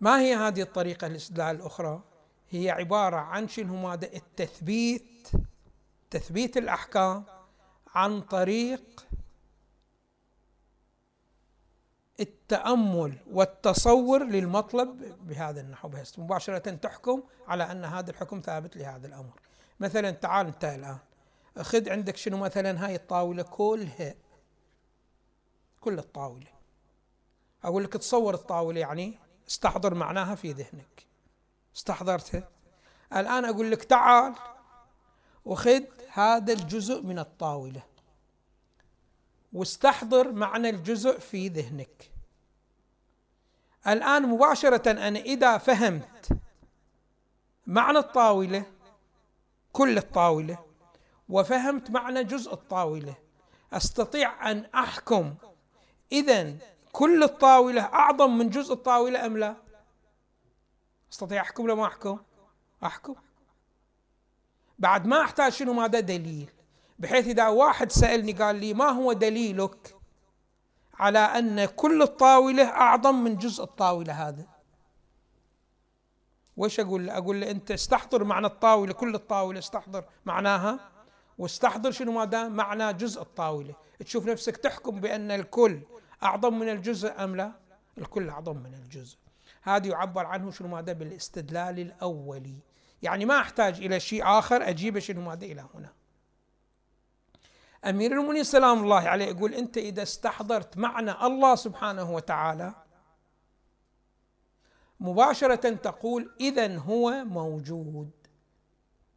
ما 0.00 0.20
هي 0.20 0.34
هذه 0.34 0.62
الطريقة 0.62 1.08
للاستدلال 1.08 1.56
الأخرى؟ 1.56 2.02
هي 2.50 2.70
عبارة 2.70 3.16
عن 3.16 3.48
شنو 3.48 3.76
ماذا؟ 3.76 4.06
التثبيت 4.06 5.28
تثبيت 6.10 6.56
الأحكام 6.56 7.24
عن 7.94 8.20
طريق 8.20 9.05
التأمل 12.20 13.18
والتصور 13.32 14.24
للمطلب 14.24 15.18
بهذا 15.28 15.60
النحو. 15.60 15.88
بس 15.88 16.18
مباشرة 16.18 16.70
تحكم 16.70 17.22
على 17.48 17.70
أن 17.72 17.84
هذا 17.84 18.10
الحكم 18.10 18.40
ثابت 18.40 18.76
لهذا 18.76 19.06
الأمر. 19.06 19.40
مثلا 19.80 20.10
تعال 20.10 20.46
انت 20.46 20.64
الآن. 20.64 20.98
خذ 21.58 21.90
عندك 21.90 22.16
شنو 22.16 22.36
مثلا؟ 22.36 22.86
هاي 22.86 22.94
الطاولة 22.94 23.42
كلها 23.42 24.14
كل 25.80 25.98
الطاولة. 25.98 26.46
أقول 27.64 27.84
لك 27.84 27.92
تصور 27.92 28.34
الطاولة 28.34 28.80
يعني 28.80 29.18
استحضر 29.48 29.94
معناها 29.94 30.34
في 30.34 30.52
ذهنك. 30.52 31.06
استحضرتها. 31.76 32.48
الآن 33.16 33.44
أقول 33.44 33.70
لك 33.70 33.84
تعال 33.84 34.34
وخذ 35.44 35.82
هذا 36.12 36.52
الجزء 36.52 37.02
من 37.02 37.18
الطاولة. 37.18 37.82
واستحضر 39.56 40.32
معنى 40.32 40.70
الجزء 40.70 41.18
في 41.18 41.48
ذهنك 41.48 42.10
الآن 43.86 44.22
مباشرة 44.22 44.90
أنا 44.90 45.18
إذا 45.18 45.58
فهمت 45.58 46.38
معنى 47.66 47.98
الطاولة 47.98 48.64
كل 49.72 49.98
الطاولة 49.98 50.58
وفهمت 51.28 51.90
معنى 51.90 52.24
جزء 52.24 52.52
الطاولة 52.52 53.14
أستطيع 53.72 54.50
أن 54.50 54.64
أحكم 54.74 55.34
اذا 56.12 56.56
كل 56.92 57.22
الطاولة 57.22 57.82
أعظم 57.82 58.38
من 58.38 58.50
جزء 58.50 58.72
الطاولة 58.72 59.26
أم 59.26 59.38
لا؟ 59.38 59.56
أستطيع 61.12 61.42
أحكم 61.42 61.64
ولا 61.64 61.74
ما 61.74 61.86
أحكم؟ 61.86 62.18
أحكم 62.84 63.14
بعد 64.78 65.06
ما 65.06 65.22
أحتاج 65.22 65.52
شنو 65.52 65.72
ماذا 65.72 66.00
دليل 66.00 66.55
بحيث 66.98 67.26
إذا 67.26 67.48
واحد 67.48 67.92
سألني 67.92 68.32
قال 68.32 68.56
لي 68.56 68.74
ما 68.74 68.88
هو 68.88 69.12
دليلك 69.12 69.96
على 70.94 71.18
أن 71.18 71.64
كل 71.64 72.02
الطاولة 72.02 72.64
أعظم 72.64 73.24
من 73.24 73.36
جزء 73.36 73.64
الطاولة 73.64 74.28
هذا؟ 74.28 74.46
وش 76.56 76.80
أقول؟ 76.80 77.06
له؟ 77.06 77.18
أقول 77.18 77.40
له 77.40 77.50
أنت 77.50 77.70
استحضر 77.70 78.24
معنى 78.24 78.46
الطاولة 78.46 78.92
كل 78.92 79.14
الطاولة 79.14 79.58
استحضر 79.58 80.04
معناها. 80.26 80.90
واستحضر 81.38 81.90
شنو 81.90 82.12
ماذا 82.12 82.48
معنى 82.48 82.92
جزء 82.92 83.22
الطاولة. 83.22 83.74
تشوف 84.00 84.26
نفسك 84.26 84.56
تحكم 84.56 85.00
بأن 85.00 85.30
الكل 85.30 85.80
أعظم 86.22 86.58
من 86.58 86.68
الجزء 86.68 87.24
أم 87.24 87.36
لا؟ 87.36 87.52
الكل 87.98 88.28
أعظم 88.28 88.56
من 88.56 88.74
الجزء. 88.74 89.18
هذا 89.62 89.86
يعبر 89.86 90.26
عنه 90.26 90.50
شنو 90.50 90.68
ماذا 90.68 90.92
بالاستدلال 90.92 91.78
الأولي. 91.78 92.58
يعني 93.02 93.24
ما 93.24 93.40
أحتاج 93.40 93.80
إلى 93.80 94.00
شيء 94.00 94.24
آخر 94.24 94.68
اجيبه 94.68 95.00
شنو 95.00 95.20
ماذا 95.20 95.46
إلى 95.46 95.66
هنا. 95.74 95.92
أمير 97.86 98.12
المؤمنين 98.12 98.44
سلام 98.44 98.82
الله 98.82 99.08
عليه 99.08 99.24
يقول 99.24 99.54
أنت 99.54 99.76
إذا 99.76 100.02
استحضرت 100.02 100.78
معنى 100.78 101.10
الله 101.10 101.54
سبحانه 101.54 102.14
وتعالى 102.14 102.74
مباشرة 105.00 105.70
تقول 105.70 106.30
اذا 106.40 106.78
هو 106.78 107.24
موجود. 107.24 108.10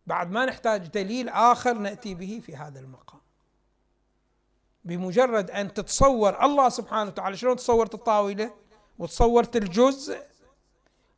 بعد 0.08 0.32
ما 0.32 0.46
نحتاج 0.46 0.88
دليل 0.88 1.30
آخر 1.30 1.74
نأتي 1.74 2.16
به 2.16 2.42
في 2.46 2.56
هذا 2.56 2.80
المقام. 2.80 3.22
بمجرد 4.86 5.52
أن 5.52 5.74
تتصور 5.74 6.46
الله 6.46 6.70
سبحانه 6.70 7.10
وتعالى 7.10 7.38
شلون 7.38 7.56
تصورت 7.56 7.94
الطاولة؟ 7.94 8.54
وتصورت 9.00 9.56
الجزء. 9.56 10.22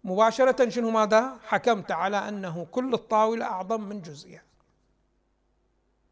مباشرة 0.04 0.70
شنو 0.70 0.92
ماذا؟ 0.92 1.38
حكمت 1.48 1.92
على 1.92 2.18
أنه 2.18 2.66
كل 2.66 2.94
الطاولة 2.94 3.46
أعظم 3.46 3.82
من 3.82 4.02
جزئها. 4.02 4.51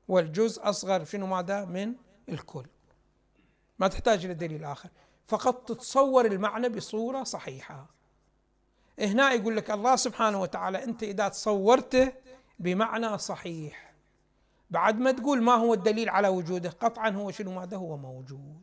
والجزء 0.10 0.70
أصغر 0.70 1.06
شنو 1.06 1.28
ماذا؟ 1.28 1.66
من 1.66 1.94
الكل. 2.30 2.66
ما 3.80 3.88
تحتاج 3.88 4.26
إلى 4.26 4.34
دليل 4.34 4.64
آخر. 4.64 4.90
فقط 5.28 5.68
تتصور 5.68 6.26
المعنى 6.26 6.70
بصورة 6.70 7.24
صحيحة. 7.24 7.86
هنا 9.00 9.32
يقول 9.32 9.58
لك 9.58 9.72
الله 9.72 9.96
سبحانه 9.96 10.42
وتعالى 10.42 10.84
أنت 10.84 11.04
إذا 11.04 11.28
تصورته 11.28 12.14
بمعنى 12.60 13.18
صحيح 13.18 13.94
بعد 14.70 15.00
ما 15.00 15.12
تقول 15.12 15.42
ما 15.42 15.54
هو 15.56 15.74
الدليل 15.74 16.10
على 16.10 16.28
وجوده 16.28 16.70
قطعا 16.70 17.10
هو 17.10 17.32
شنو 17.32 17.52
ماذا؟ 17.52 17.78
هو 17.78 17.98
موجود. 17.98 18.62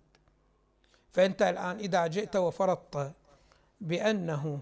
فأنت 1.11 1.43
الآن 1.43 1.77
إذا 1.77 2.07
جئت 2.07 2.37
وفرضت 2.37 3.13
بأنه 3.81 4.61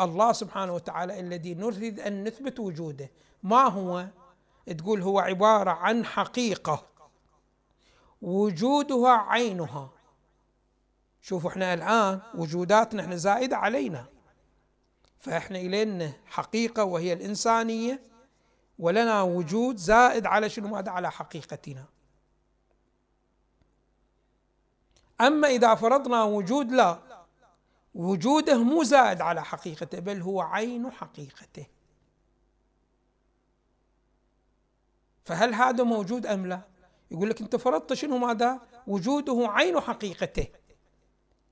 الله 0.00 0.32
سبحانه 0.32 0.74
وتعالى 0.74 1.20
الذي 1.20 1.54
نريد 1.54 2.00
أن 2.00 2.24
نثبت 2.24 2.60
وجوده 2.60 3.10
ما 3.42 3.68
هو؟ 3.68 4.06
تقول 4.72 5.02
هو 5.02 5.18
عبارة 5.18 5.70
عن 5.70 6.04
حقيقة. 6.04 6.86
وجودها 8.22 9.10
عينها. 9.10 9.90
شوفوا 11.22 11.50
إحنا 11.50 11.74
الآن 11.74 12.20
وجوداتنا 12.34 13.02
إحنا 13.02 13.16
زائدة 13.16 13.56
علينا. 13.56 14.06
فاحنا 15.18 15.58
إلينا 15.58 16.12
حقيقة 16.26 16.84
وهي 16.84 17.12
الإنسانية 17.12 18.02
ولنا 18.78 19.22
وجود 19.22 19.76
زائد 19.76 20.26
على 20.26 20.50
شنو؟ 20.50 20.68
ماذا؟ 20.68 20.90
على 20.90 21.10
حقيقتنا. 21.10 21.84
أما 25.20 25.48
إذا 25.48 25.74
فرضنا 25.74 26.24
وجود 26.24 26.72
لا 26.72 26.98
وجوده 27.94 28.62
مو 28.62 28.82
زائد 28.82 29.20
على 29.20 29.44
حقيقته 29.44 29.98
بل 29.98 30.22
هو 30.22 30.40
عين 30.40 30.90
حقيقته. 30.90 31.66
فهل 35.28 35.54
هذا 35.54 35.84
موجود 35.84 36.26
أم 36.26 36.46
لا؟ 36.46 36.60
يقول 37.10 37.30
لك 37.30 37.40
أنت 37.40 37.56
فرضت 37.56 37.92
شنو 37.92 38.18
ماذا؟ 38.18 38.60
وجوده 38.86 39.46
عين 39.48 39.80
حقيقته. 39.80 40.46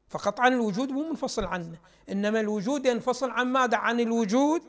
فقطعا 0.09 0.49
الوجود 0.49 0.91
مو 0.91 1.09
منفصل 1.09 1.45
عنه. 1.45 1.79
إنما 2.11 2.41
الوجود 2.41 2.87
ينفصل 2.87 3.31
عن 3.31 3.47
ماذا؟ 3.47 3.77
عن 3.77 4.01
الوجود 4.01 4.63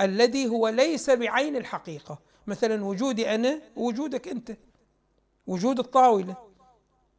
الذي 0.00 0.46
هو 0.46 0.68
ليس 0.68 1.10
بعين 1.10 1.56
الحقيقة. 1.56 2.18
مثلا 2.46 2.84
وجودي 2.84 3.34
أنا 3.34 3.60
ووجودك 3.76 4.28
أنت. 4.28 4.56
وجود 5.46 5.78
الطاولة. 5.78 6.36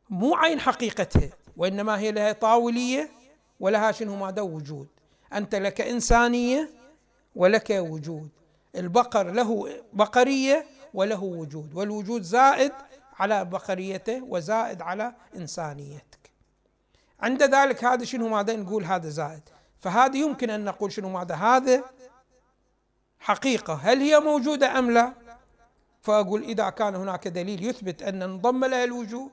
مو 0.09 0.35
عين 0.35 0.59
حقيقتها 0.59 1.29
وإنما 1.57 1.99
هي 1.99 2.11
لها 2.11 2.31
طاولية 2.31 3.11
ولها 3.59 3.91
شنو 3.91 4.15
ماذا؟ 4.15 4.41
وجود. 4.41 4.87
أنت 5.33 5.55
لك 5.55 5.81
إنسانية 5.81 6.69
ولك 7.35 7.69
وجود. 7.69 8.29
البقر 8.75 9.31
له 9.31 9.69
بقرية 9.93 10.65
وله 10.93 11.23
وجود 11.23 11.73
والوجود 11.73 12.21
زائد 12.21 12.71
على 13.19 13.45
بقريته 13.45 14.23
وزائد 14.23 14.81
على 14.81 15.13
إنسانيتك. 15.35 16.31
عند 17.19 17.43
ذلك 17.43 17.83
هذا 17.83 18.05
شنو 18.05 18.27
ماذا 18.27 18.55
نقول 18.55 18.85
هذا 18.85 19.09
زائد؟ 19.09 19.49
فهذا 19.79 20.17
يمكن 20.17 20.49
أن 20.49 20.65
نقول 20.65 20.91
شنو 20.91 21.09
ماذا؟ 21.09 21.35
هذا 21.35 21.83
حقيقة. 23.19 23.73
هل 23.73 23.99
هي 23.99 24.19
موجودة 24.19 24.79
أم 24.79 24.91
لا؟ 24.91 25.13
فأقول 26.01 26.43
إذا 26.43 26.69
كان 26.69 26.95
هناك 26.95 27.27
دليل 27.27 27.65
يثبت 27.65 28.01
أن 28.01 28.21
انضم 28.21 28.65
لها 28.65 28.83
الوجود 28.83 29.31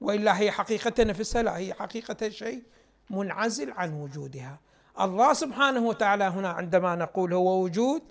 وإلا 0.00 0.38
هي 0.38 0.50
حقيقة 0.50 1.04
نفسها 1.04 1.42
لا 1.42 1.56
هي 1.56 1.74
حقيقة 1.74 2.28
شيء 2.28 2.62
منعزل 3.10 3.72
عن 3.72 3.92
وجودها. 3.92 4.58
الله 5.00 5.32
سبحانه 5.32 5.80
وتعالى 5.80 6.24
هنا 6.24 6.48
عندما 6.48 6.94
نقول 6.94 7.34
هو 7.34 7.62
وجود 7.62 8.02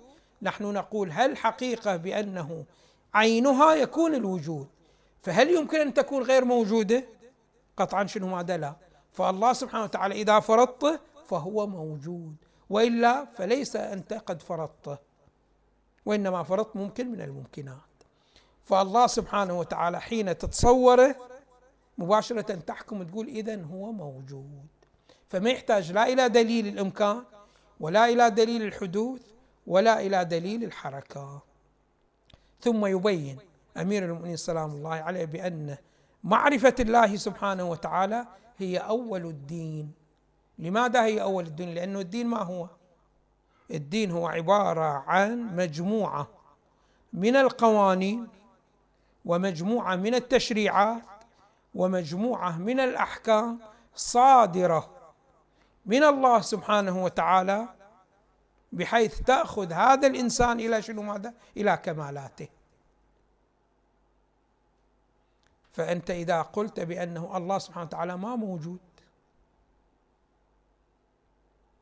نحن 0.43 0.63
نقول 0.63 1.11
هل 1.11 1.37
حقيقة 1.37 1.95
بأنه 1.95 2.65
عينها 3.13 3.73
يكون 3.73 4.15
الوجود؟ 4.15 4.67
فهل 5.21 5.49
يمكن 5.49 5.79
أن 5.79 5.93
تكون 5.93 6.23
غير 6.23 6.45
موجودة؟ 6.45 7.03
قطعا 7.77 8.05
شنو 8.05 8.27
ماذا 8.27 8.57
لا. 8.57 8.75
فالله 9.11 9.53
سبحانه 9.53 9.83
وتعالى 9.83 10.15
إذا 10.15 10.39
فرضته 10.39 10.99
فهو 11.25 11.67
موجود 11.67 12.35
وإلا 12.69 13.25
فليس 13.25 13.75
أنت 13.75 14.13
قد 14.13 14.41
فرضته 14.41 14.97
وإنما 16.05 16.43
فرضت 16.43 16.75
ممكن 16.75 17.11
من 17.11 17.21
الممكنات. 17.21 17.77
فالله 18.63 19.07
سبحانه 19.07 19.59
وتعالى 19.59 20.01
حين 20.01 20.37
تتصوره 20.37 21.15
مباشرة 21.97 22.55
تحكم 22.55 23.03
تقول 23.03 23.27
اذا 23.27 23.61
هو 23.61 23.91
موجود. 23.91 24.67
فما 25.27 25.49
يحتاج 25.49 25.91
لا 25.91 26.07
إلى 26.07 26.29
دليل 26.29 26.67
الإمكان 26.67 27.23
ولا 27.79 28.05
إلى 28.05 28.29
دليل 28.29 28.61
الحدوث 28.61 29.32
ولا 29.67 29.99
إلى 29.99 30.25
دليل 30.25 30.63
الحركة. 30.63 31.41
ثم 32.61 32.85
يبين 32.85 33.37
أمير 33.77 34.05
المؤمنين 34.05 34.35
سلام 34.35 34.71
الله 34.71 34.93
عليه 34.93 35.25
بأن 35.25 35.77
معرفة 36.23 36.75
الله 36.79 37.15
سبحانه 37.15 37.69
وتعالى 37.69 38.27
هي 38.57 38.77
أول 38.77 39.25
الدين. 39.25 39.91
لماذا 40.59 41.05
هي 41.05 41.21
أول 41.21 41.45
الدين؟ 41.45 41.73
لأنه 41.73 41.99
الدين 41.99 42.27
ما 42.27 42.39
هو؟ 42.39 42.67
الدين 43.71 44.11
هو 44.11 44.27
عبارة 44.27 45.03
عن 45.07 45.55
مجموعة 45.55 46.27
من 47.13 47.35
القوانين 47.35 48.27
ومجموعة 49.25 49.95
من 49.95 50.15
التشريعات 50.15 51.01
ومجموعة 51.75 52.57
من 52.57 52.79
الأحكام 52.79 53.59
صادرة 53.95 54.89
من 55.85 56.03
الله 56.03 56.41
سبحانه 56.41 57.03
وتعالى 57.03 57.67
بحيث 58.73 59.21
تأخذ 59.21 59.73
هذا 59.73 60.07
الإنسان 60.07 60.59
إلى 60.59 60.81
شنو 60.81 61.01
ماذا؟ 61.01 61.33
إلى 61.57 61.77
كمالاته 61.77 62.47
فأنت 65.71 66.11
إذا 66.11 66.41
قلت 66.41 66.79
بأنه 66.79 67.37
الله 67.37 67.57
سبحانه 67.57 67.85
وتعالى 67.85 68.17
ما 68.17 68.35
موجود 68.35 68.79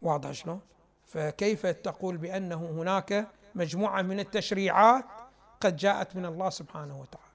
واضح 0.02 0.32
شلون؟ 0.32 0.62
فكيف 1.06 1.66
تقول 1.66 2.18
بأنه 2.18 2.70
هناك 2.70 3.28
مجموعة 3.56 4.02
من 4.02 4.20
التشريعات 4.20 5.06
قد 5.62 5.76
جاءت 5.76 6.16
من 6.16 6.26
الله 6.26 6.50
سبحانه 6.50 7.00
وتعالى 7.00 7.32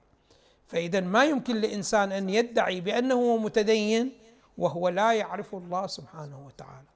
فإذا 0.67 0.99
ما 0.99 1.25
يمكن 1.25 1.55
لإنسان 1.55 2.11
أن 2.11 2.29
يدعي 2.29 2.81
بأنه 2.81 3.37
متدين 3.37 4.17
وهو 4.57 4.89
لا 4.89 5.13
يعرف 5.13 5.55
الله 5.55 5.87
سبحانه 5.87 6.45
وتعالى 6.45 6.87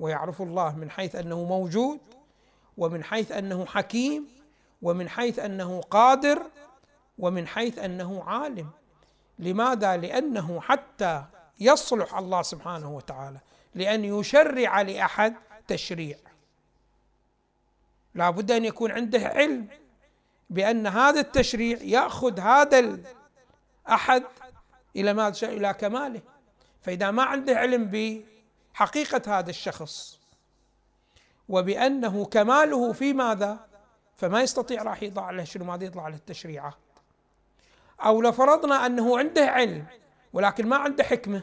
ويعرف 0.00 0.42
الله 0.42 0.76
من 0.76 0.90
حيث 0.90 1.14
أنه 1.14 1.44
موجود 1.44 2.00
ومن 2.76 3.04
حيث 3.04 3.32
أنه 3.32 3.66
حكيم 3.66 4.28
ومن 4.82 5.08
حيث 5.08 5.38
أنه 5.38 5.80
قادر 5.80 6.42
ومن 7.18 7.46
حيث 7.46 7.78
أنه 7.78 8.24
عالم. 8.24 8.70
لماذا؟ 9.38 9.96
لأنه 9.96 10.60
حتى 10.60 11.24
يصلح 11.60 12.14
الله 12.14 12.42
سبحانه 12.42 12.96
وتعالى. 12.96 13.38
لأن 13.74 14.04
يشرع 14.04 14.80
لأحد 14.82 15.34
تشريع. 15.68 16.16
لا 18.14 18.30
بد 18.30 18.50
أن 18.50 18.64
يكون 18.64 18.90
عنده 18.90 19.26
علم 19.28 19.68
بأن 20.50 20.86
هذا 20.86 21.20
التشريع 21.20 21.78
يأخذ 21.82 22.40
هذا 22.40 22.78
الاحد 22.78 24.24
إلى 24.96 25.12
ماذا 25.12 25.48
إلى 25.48 25.74
كماله. 25.74 26.20
فإذا 26.82 27.10
ما 27.10 27.22
عنده 27.22 27.58
علم 27.58 27.84
بحقيقه 28.74 29.38
هذا 29.38 29.50
الشخص. 29.50 30.20
وبأنه 31.48 32.24
كماله 32.24 32.92
في 32.92 33.12
ماذا؟ 33.12 33.66
فما 34.16 34.42
يستطيع 34.42 34.82
راح 34.82 35.02
يضع 35.02 35.30
له 35.30 35.44
شنو؟ 35.44 35.64
ماذا 35.64 35.84
يطلع 35.84 36.08
له؟ 36.08 36.16
التشريعات. 36.16 36.74
أو 38.00 38.22
لفرضنا 38.22 38.86
أنه 38.86 39.18
عنده 39.18 39.46
علم 39.46 39.86
ولكن 40.32 40.66
ما 40.66 40.76
عنده 40.76 41.04
حكمة. 41.04 41.42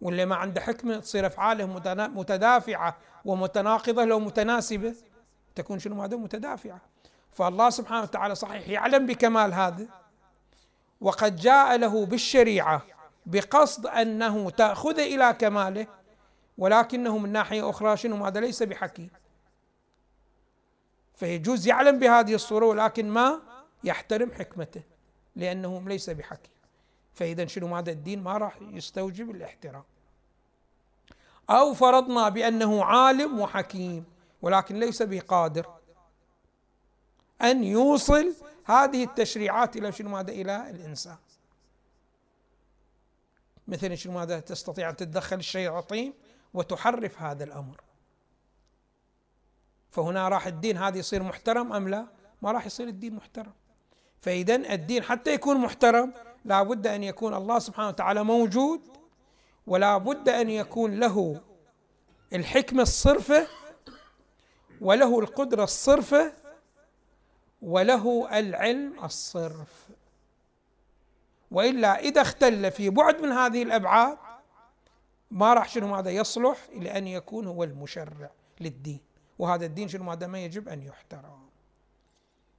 واللي 0.00 0.24
ما 0.26 0.36
عنده 0.36 0.60
حكمة 0.60 0.98
تصير 1.00 1.26
أفعاله 1.26 1.66
متدافعة 2.08 2.96
ومتناقضة 3.24 4.04
لو 4.04 4.18
متناسبة 4.18 4.94
تكون 5.54 5.78
شنو؟ 5.78 5.94
ماذا؟ 5.94 6.16
متدافعة. 6.16 6.80
فالله 7.32 7.70
سبحانه 7.70 8.02
وتعالى 8.02 8.34
صحيح 8.34 8.68
يعلم 8.68 9.06
بكمال 9.06 9.54
هذا. 9.54 9.86
وقد 11.00 11.36
جاء 11.36 11.76
له 11.76 12.06
بالشريعة. 12.06 12.82
بقصد 13.26 13.86
أنه 13.86 14.50
تأخذ 14.50 14.98
إلى 14.98 15.32
كماله 15.32 15.86
ولكنه 16.58 17.18
من 17.18 17.32
ناحية 17.32 17.70
أخرى 17.70 17.96
شنو؟ 17.96 18.16
ماذا 18.16 18.40
ليس 18.40 18.62
بحكيم 18.62 19.10
فيجوز 21.14 21.66
يعلم 21.66 21.98
بهذه 21.98 22.34
الصورة 22.34 22.66
ولكن 22.66 23.10
ما 23.10 23.42
يحترم 23.84 24.32
حكمته 24.32 24.82
لأنه 25.36 25.82
ليس 25.86 26.10
بحكيم 26.10 26.52
فإذا 27.14 27.46
شنو؟ 27.46 27.68
ماذا 27.68 27.92
الدين 27.92 28.22
ما 28.22 28.38
راح 28.38 28.58
يستوجب 28.60 29.30
الاحترام. 29.30 29.84
أو 31.50 31.74
فرضنا 31.74 32.28
بأنه 32.28 32.84
عالم 32.84 33.40
وحكيم 33.40 34.04
ولكن 34.42 34.80
ليس 34.80 35.02
بقادر 35.02 35.66
أن 37.42 37.64
يوصل 37.64 38.34
هذه 38.64 39.04
التشريعات 39.04 39.76
إلى 39.76 39.92
شنو؟ 39.92 40.10
ماذا 40.10 40.32
إلى 40.32 40.70
الإنسان. 40.70 41.16
مثلا 43.68 43.94
شنو 43.94 44.12
ماذا 44.12 44.40
تستطيع 44.40 44.90
أن 44.90 44.96
تتدخل 44.96 45.36
الشياطين 45.36 46.14
وتحرف 46.54 47.22
هذا 47.22 47.44
الأمر. 47.44 47.80
فهنا 49.90 50.28
راح 50.28 50.46
الدين 50.46 50.76
هذا 50.76 50.98
يصير 50.98 51.22
محترم 51.22 51.72
أم 51.72 51.88
لا؟ 51.88 52.06
ما 52.42 52.52
راح 52.52 52.66
يصير 52.66 52.88
الدين 52.88 53.14
محترم. 53.14 53.52
فاذا 54.20 54.54
الدين 54.54 55.02
حتى 55.02 55.34
يكون 55.34 55.56
محترم 55.56 56.12
لا 56.44 56.62
بد 56.62 56.86
أن 56.86 57.02
يكون 57.02 57.34
الله 57.34 57.58
سبحانه 57.58 57.88
وتعالى 57.88 58.24
موجود 58.24 58.80
ولا 59.66 59.98
بد 59.98 60.28
أن 60.28 60.50
يكون 60.50 61.00
له 61.00 61.40
الحكمة 62.32 62.82
الصرفة 62.82 63.46
وله 64.80 65.18
القدرة 65.18 65.64
الصرفة 65.64 66.32
وله 67.62 68.38
العلم 68.38 69.04
الصرف. 69.04 69.88
وإلا 71.50 71.98
إذا 71.98 72.20
اختل 72.20 72.70
في 72.70 72.90
بعد 72.90 73.20
من 73.20 73.32
هذه 73.32 73.62
الأبعاد 73.62 74.18
ما 75.30 75.54
راح 75.54 75.68
شنو 75.68 75.86
ماذا 75.86 76.10
يصلح 76.10 76.58
إلى 76.72 76.98
أن 76.98 77.06
يكون 77.06 77.46
هو 77.46 77.64
المشرع 77.64 78.30
للدين. 78.60 79.00
وهذا 79.38 79.66
الدين 79.66 79.88
شنو 79.88 80.04
ماذا 80.04 80.26
ما 80.26 80.38
يجب 80.44 80.68
أن 80.68 80.82
يحترم. 80.82 81.46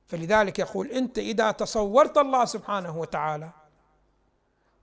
فلذلك 0.08 0.60
يقول 0.60 0.88
أنت 0.88 1.18
إذا 1.18 1.52
تصورت 1.52 2.18
الله 2.18 2.46
سبحانه 2.46 2.98
وتعالى 2.98 3.52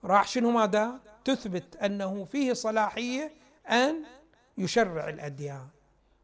راح 0.04 0.28
شنو 0.28 0.50
ماذا؟ 0.50 1.00
تثبت 1.24 1.76
أنه 1.76 2.24
فيه 2.24 2.52
صلاحية 2.52 3.32
أن 3.70 4.04
يشرع 4.58 5.08
الأديان. 5.08 5.68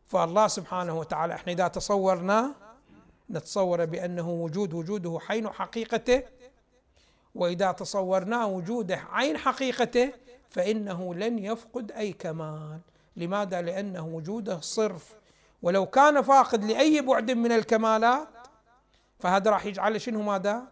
فالله 0.06 0.46
سبحانه 0.46 0.98
وتعالى 0.98 1.34
إحنا 1.34 1.52
إذا 1.52 1.68
تصورناه 1.68 2.54
نتصور 3.30 3.84
بأنه 3.84 4.30
وجود 4.30 4.74
وجوده 4.74 5.18
حين 5.26 5.48
حقيقته 5.48 6.22
وإذا 7.34 7.72
تصورناه 7.72 8.46
وجوده 8.46 9.02
عين 9.12 9.38
حقيقته 9.38 10.12
فإنه 10.50 11.14
لن 11.14 11.38
يفقد 11.38 11.92
أي 11.92 12.12
كمال. 12.12 12.80
لماذا؟ 13.16 13.62
لأنه 13.62 14.06
وجوده 14.06 14.60
صرف. 14.60 15.14
ولو 15.62 15.86
كان 15.86 16.22
فاقد 16.22 16.64
لأي 16.64 17.00
بعد 17.00 17.30
من 17.30 17.52
الكمالات 17.52 18.28
فهذا 19.18 19.50
راح 19.50 19.66
يجعله 19.66 19.98
شنو 19.98 20.22
ماذا؟ 20.22 20.62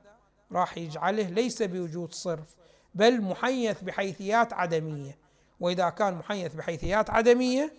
راح 0.53 0.79
يجعله 0.79 1.23
ليس 1.23 1.62
بوجود 1.62 2.12
صرف 2.12 2.57
بل 2.94 3.21
محيث 3.23 3.83
بحيثيات 3.83 4.53
عدمية. 4.53 5.18
وإذا 5.61 5.88
كان 5.88 6.14
محيث 6.14 6.55
بحيثيات 6.55 7.11
عدمية 7.11 7.73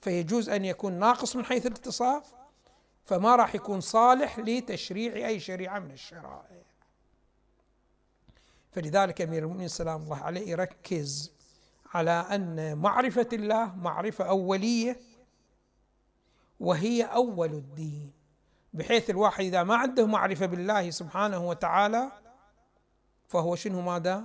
فيجوز 0.00 0.48
أن 0.48 0.64
يكون 0.64 0.92
ناقص 0.92 1.36
من 1.36 1.44
حيث 1.44 1.66
الاتصاف 1.66 2.34
فما 3.04 3.36
راح 3.36 3.54
يكون 3.54 3.80
صالح 3.80 4.38
لتشريع 4.38 5.28
أي 5.28 5.40
شريعة 5.40 5.78
من 5.78 5.90
الشرائع. 5.90 6.65
فلذلك 8.76 9.20
أمير 9.22 9.42
المؤمنين 9.42 9.68
سلام 9.68 10.02
الله 10.02 10.16
عليه 10.16 10.48
يركز 10.50 11.32
على 11.94 12.10
أن 12.10 12.78
معرفة 12.78 13.28
الله 13.32 13.74
معرفة 13.74 14.24
أولية 14.28 15.00
وهي 16.60 17.02
أول 17.02 17.52
الدين 17.52 18.12
بحيث 18.72 19.10
الواحد 19.10 19.44
إذا 19.44 19.62
ما 19.62 19.76
عنده 19.76 20.06
معرفة 20.06 20.46
بالله 20.46 20.90
سبحانه 20.90 21.48
وتعالى 21.48 22.12
فهو 23.26 23.56
شنو 23.56 23.80
ماذا؟ 23.80 24.24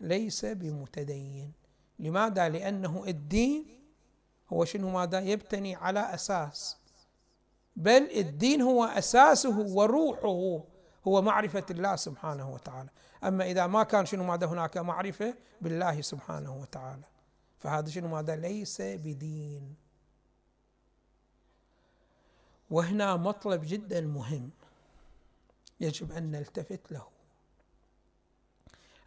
ليس 0.00 0.44
بمتدين 0.44 1.52
لماذا؟ 1.98 2.48
لأنه 2.48 3.04
الدين 3.06 3.80
هو 4.52 4.64
شنو 4.64 4.90
ماذا؟ 4.90 5.20
يبتني 5.20 5.74
على 5.74 6.14
أساس 6.14 6.76
بل 7.76 8.10
الدين 8.16 8.62
هو 8.62 8.84
أساسه 8.84 9.58
وروحه 9.58 10.64
هو 11.08 11.22
معرفة 11.22 11.66
الله 11.70 11.96
سبحانه 11.96 12.50
وتعالى. 12.50 12.88
أما 13.24 13.44
إذا 13.44 13.66
ما 13.66 13.82
كان 13.82 14.06
شنو 14.06 14.24
ماذا 14.24 14.46
هناك 14.46 14.76
معرفة 14.76 15.34
بالله 15.60 16.00
سبحانه 16.00 16.56
وتعالى. 16.56 17.04
فهذا 17.58 17.88
شنو 17.88 18.08
ماذا؟ 18.08 18.36
ليس 18.36 18.80
بدين. 18.80 19.76
وهنا 22.70 23.16
مطلب 23.16 23.60
جدا 23.64 24.00
مهم 24.00 24.50
يجب 25.80 26.12
أن 26.12 26.30
نلتفت 26.30 26.92
له. 26.92 27.06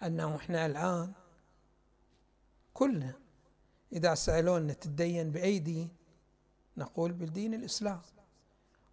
أنه 0.03 0.35
إحنا 0.35 0.65
الآن 0.65 1.11
كلنا 2.73 3.13
إذا 3.93 4.15
سألونا 4.15 4.73
تدين 4.73 5.31
بأي 5.31 5.59
دين 5.59 5.89
نقول 6.77 7.11
بالدين 7.11 7.53
الإسلام. 7.53 8.01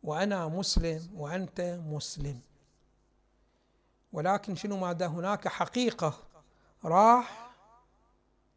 وأنا 0.03 0.49
مسلم 0.49 1.09
وأنت 1.15 1.61
مسلم. 1.87 2.41
ولكن 4.13 4.55
شنو 4.55 4.77
ماذا 4.77 5.07
هناك 5.07 5.49
حقيقة 5.49 6.23
راح 6.85 7.51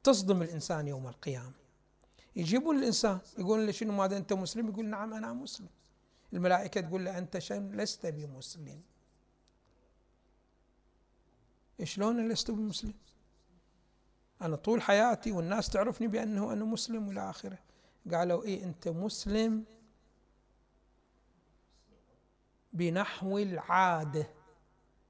تصدم 0.03 0.41
الإنسان 0.41 0.87
يوم 0.87 1.07
القيامة. 1.07 1.53
يجيبون 2.35 2.77
الإنسان 2.77 3.19
يقول 3.37 3.65
له 3.65 3.71
شنو 3.71 3.93
ماذا 3.93 4.17
أنت 4.17 4.33
مسلم؟ 4.33 4.69
يقول 4.69 4.85
نعم 4.85 5.13
أنا 5.13 5.33
مسلم. 5.33 5.69
الملائكة 6.33 6.81
تقول 6.81 7.05
له 7.05 7.17
أنت 7.17 7.37
شن؟ 7.37 7.71
لست 7.71 8.05
بمسلم. 8.05 8.81
شلون 11.83 12.29
لست 12.29 12.51
بمسلم؟ 12.51 12.93
أنا 14.41 14.55
طول 14.55 14.81
حياتي 14.81 15.31
والناس 15.31 15.69
تعرفني 15.69 16.07
بأنه 16.07 16.53
أنا 16.53 16.65
مسلم 16.65 17.07
والى 17.07 17.29
آخره. 17.29 17.59
قالوا 18.11 18.43
إيه 18.43 18.63
أنت 18.63 18.87
مسلم 18.87 19.65
بنحو 22.73 23.37
العادة. 23.37 24.27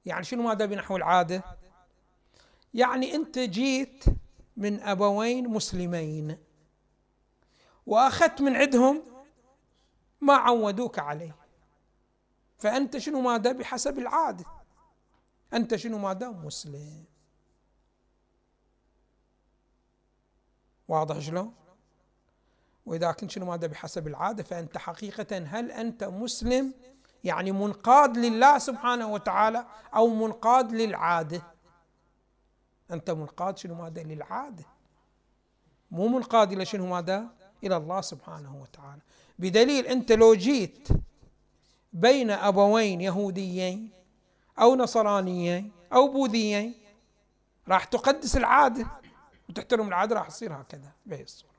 يعني 0.06 0.24
شنو 0.24 0.42
ماذا 0.42 0.66
بنحو 0.66 0.96
العادة؟ 0.96 1.44
يعني 2.74 3.14
أنت 3.14 3.38
جيت 3.38 4.04
من 4.56 4.80
أبوين 4.80 5.48
مسلمين 5.48 6.38
وأخذت 7.86 8.40
من 8.40 8.56
عندهم 8.56 9.02
ما 10.20 10.34
عودوك 10.34 10.98
عليه. 10.98 11.36
فأنت 12.58 12.98
شنو 12.98 13.20
ماذا 13.20 13.52
بحسب 13.52 13.98
العادة؟ 13.98 14.44
أنت 15.54 15.76
شنو 15.76 15.98
ماذا؟ 15.98 16.28
مسلم. 16.28 17.04
واضح 20.88 21.18
شلون؟ 21.18 21.54
وإذا 22.86 23.12
كنت 23.12 23.30
شنو 23.30 23.46
ماذا 23.46 23.66
بحسب 23.66 24.06
العادة؟ 24.06 24.42
فأنت 24.42 24.78
حقيقة 24.78 25.38
هل 25.38 25.70
أنت 25.70 26.04
مسلم 26.04 26.74
يعني 27.24 27.52
منقاد 27.52 28.18
لله 28.18 28.58
سبحانه 28.58 29.12
وتعالى 29.12 29.66
أو 29.94 30.08
منقاد 30.08 30.72
للعادة. 30.72 31.42
أنت 32.90 33.10
منقاد 33.10 33.58
شنو 33.58 33.74
ماذا؟ 33.74 34.02
للعادة. 34.02 34.64
مو 35.90 36.08
منقاد 36.08 36.52
إلى 36.52 36.64
شنو 36.64 36.86
ماذا؟ 36.86 37.28
إلى 37.64 37.76
الله 37.76 38.00
سبحانه 38.00 38.62
وتعالى. 38.62 39.00
بدليل 39.38 39.86
أنت 39.86 40.12
لو 40.12 40.34
جيت 40.34 40.88
بين 41.92 42.30
أبوين 42.30 43.00
يهوديين 43.00 43.90
أو 44.58 44.76
نصرانيين 44.76 45.72
أو 45.92 46.08
بوذيين 46.08 46.74
راح 47.68 47.84
تقدس 47.84 48.36
العادة 48.36 48.86
وتحترم 49.48 49.88
العادة 49.88 50.16
راح 50.16 50.28
تصير 50.28 50.54
هكذا. 50.54 50.92
بهي 51.06 51.22
الصورة. 51.22 51.54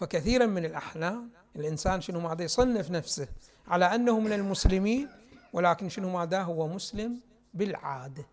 فكثيرا 0.00 0.46
من 0.46 0.64
الأحلام 0.64 1.30
الإنسان 1.56 2.00
شنو 2.00 2.20
ماذا 2.20 2.44
يصنف 2.44 2.90
نفسه 2.90 3.28
على 3.68 3.94
أنه 3.94 4.20
من 4.20 4.32
المسلمين 4.32 5.08
ولكن 5.52 5.88
شنو 5.88 6.10
ماذا 6.18 6.42
هو 6.42 6.68
مسلم 6.68 7.20
بالعادة. 7.54 8.26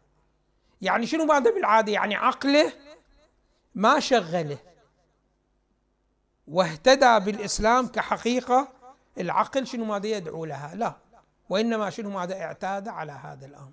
يعني 0.81 1.05
شنو 1.05 1.25
ماذا 1.25 1.51
بالعادة؟ 1.51 1.91
يعني 1.91 2.15
عقله 2.15 2.73
ما 3.75 3.99
شغله. 3.99 4.57
واهتدى 6.47 7.19
بالإسلام 7.19 7.87
كحقيقة 7.87 8.67
العقل 9.17 9.67
شنو 9.67 9.85
ماذا 9.85 10.07
يدعو 10.07 10.45
لها؟ 10.45 10.75
لا. 10.75 10.95
وإنما 11.49 11.89
شنو 11.89 12.09
ماذا 12.09 12.41
اعتاد 12.41 12.87
على 12.87 13.11
هذا 13.11 13.45
الأمر. 13.45 13.71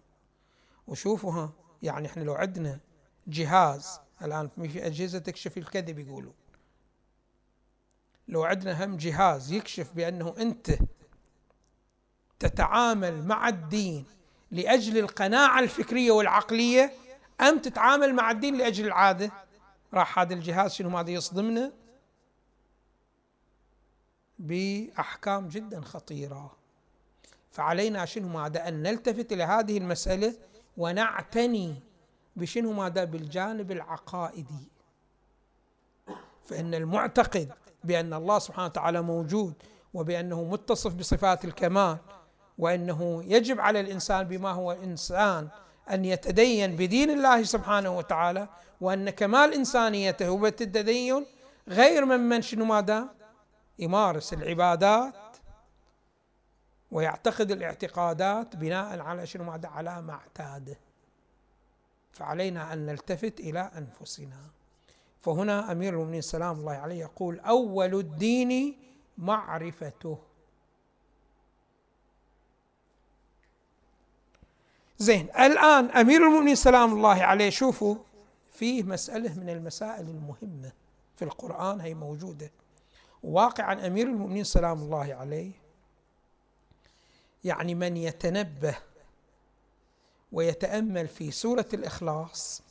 وشوفوا 0.86 1.32
ها 1.32 1.52
يعني 1.82 2.06
إحنا 2.06 2.22
لو 2.22 2.34
عندنا 2.34 2.80
جهاز 3.26 4.00
الآن 4.22 4.48
في 4.48 4.86
أجهزة 4.86 5.18
تكشف 5.18 5.58
الكذب 5.58 5.98
يقولوا. 5.98 6.32
لو 8.28 8.44
عندنا 8.44 8.84
هم 8.84 8.96
جهاز 8.96 9.52
يكشف 9.52 9.92
بأنه 9.92 10.34
أنت 10.38 10.78
تتعامل 12.38 13.24
مع 13.24 13.48
الدين 13.48 14.04
لأجل 14.50 14.98
القناعة 14.98 15.60
الفكرية 15.60 16.10
والعقلية 16.10 16.92
أم 17.40 17.58
تتعامل 17.58 18.14
مع 18.14 18.30
الدين 18.30 18.58
لأجل 18.58 18.86
العادة؟ 18.86 19.30
راح 19.94 20.18
هذا 20.18 20.34
الجهاز 20.34 20.72
شنو 20.72 20.90
ماذا 20.90 21.10
يصدمنا؟ 21.10 21.72
بأحكام 24.38 25.48
جدا 25.48 25.80
خطيرة. 25.80 26.56
فعلينا 27.50 28.04
شنو 28.04 28.28
ماذا؟ 28.28 28.68
أن 28.68 28.82
نلتفت 28.82 29.32
إلى 29.32 29.42
هذه 29.42 29.78
المسألة 29.78 30.34
ونعتني 30.76 31.82
بشنو 32.36 32.72
ماذا؟ 32.72 33.04
بالجانب 33.04 33.72
العقائدي. 33.72 34.68
فإن 36.44 36.74
المعتقد 36.74 37.52
بأن 37.84 38.14
الله 38.14 38.38
سبحانه 38.38 38.66
وتعالى 38.66 39.02
موجود 39.02 39.54
وبأنه 39.94 40.44
متصف 40.44 40.94
بصفات 40.94 41.44
الكمال 41.44 41.96
وأنه 42.58 43.24
يجب 43.26 43.60
على 43.60 43.80
الإنسان 43.80 44.28
بما 44.28 44.50
هو 44.50 44.72
إنسان 44.72 45.48
أن 45.90 46.04
يتدين 46.04 46.76
بدين 46.76 47.10
الله 47.10 47.42
سبحانه 47.42 47.96
وتعالى 47.98 48.48
وأن 48.80 49.10
كمال 49.10 49.54
إنسانيته 49.54 50.30
وبالتدين 50.30 51.26
غير 51.68 52.04
ممن 52.04 52.42
شنو 52.42 52.64
ماذا؟ 52.64 53.08
يمارس 53.78 54.32
العبادات 54.32 55.14
ويعتقد 56.90 57.50
الاعتقادات 57.50 58.56
بناء 58.56 59.00
على 59.00 59.26
شنو 59.26 59.44
ماذا؟ 59.44 59.68
على 59.68 60.02
ما 60.02 60.12
اعتاده 60.12 60.78
فعلينا 62.12 62.72
أن 62.72 62.86
نلتفت 62.86 63.40
إلى 63.40 63.70
أنفسنا. 63.78 64.53
فهنا 65.24 65.72
أمير 65.72 65.92
المؤمنين 65.92 66.20
سلام 66.20 66.58
الله 66.58 66.72
عليه 66.72 67.00
يقول 67.00 67.40
أول 67.40 67.94
الدين 67.94 68.78
معرفته. 69.18 70.18
زين 74.98 75.28
الآن 75.30 75.84
أمير 75.90 76.26
المؤمنين 76.26 76.54
سلام 76.54 76.92
الله 76.92 77.22
عليه 77.22 77.50
شوفوا 77.50 77.96
فيه 78.52 78.82
مسألة 78.82 79.38
من 79.40 79.50
المسائل 79.50 80.08
المهمة 80.08 80.72
في 81.16 81.24
القرآن 81.24 81.80
هي 81.80 81.94
موجودة. 81.94 82.50
واقعا 83.22 83.86
أمير 83.86 84.06
المؤمنين 84.06 84.44
سلام 84.44 84.82
الله 84.82 85.14
عليه 85.14 85.52
يعني 87.44 87.74
من 87.74 87.96
يتنبه 87.96 88.76
ويتأمل 90.32 91.08
في 91.08 91.30
سورة 91.30 91.68
الإخلاص 91.74 92.62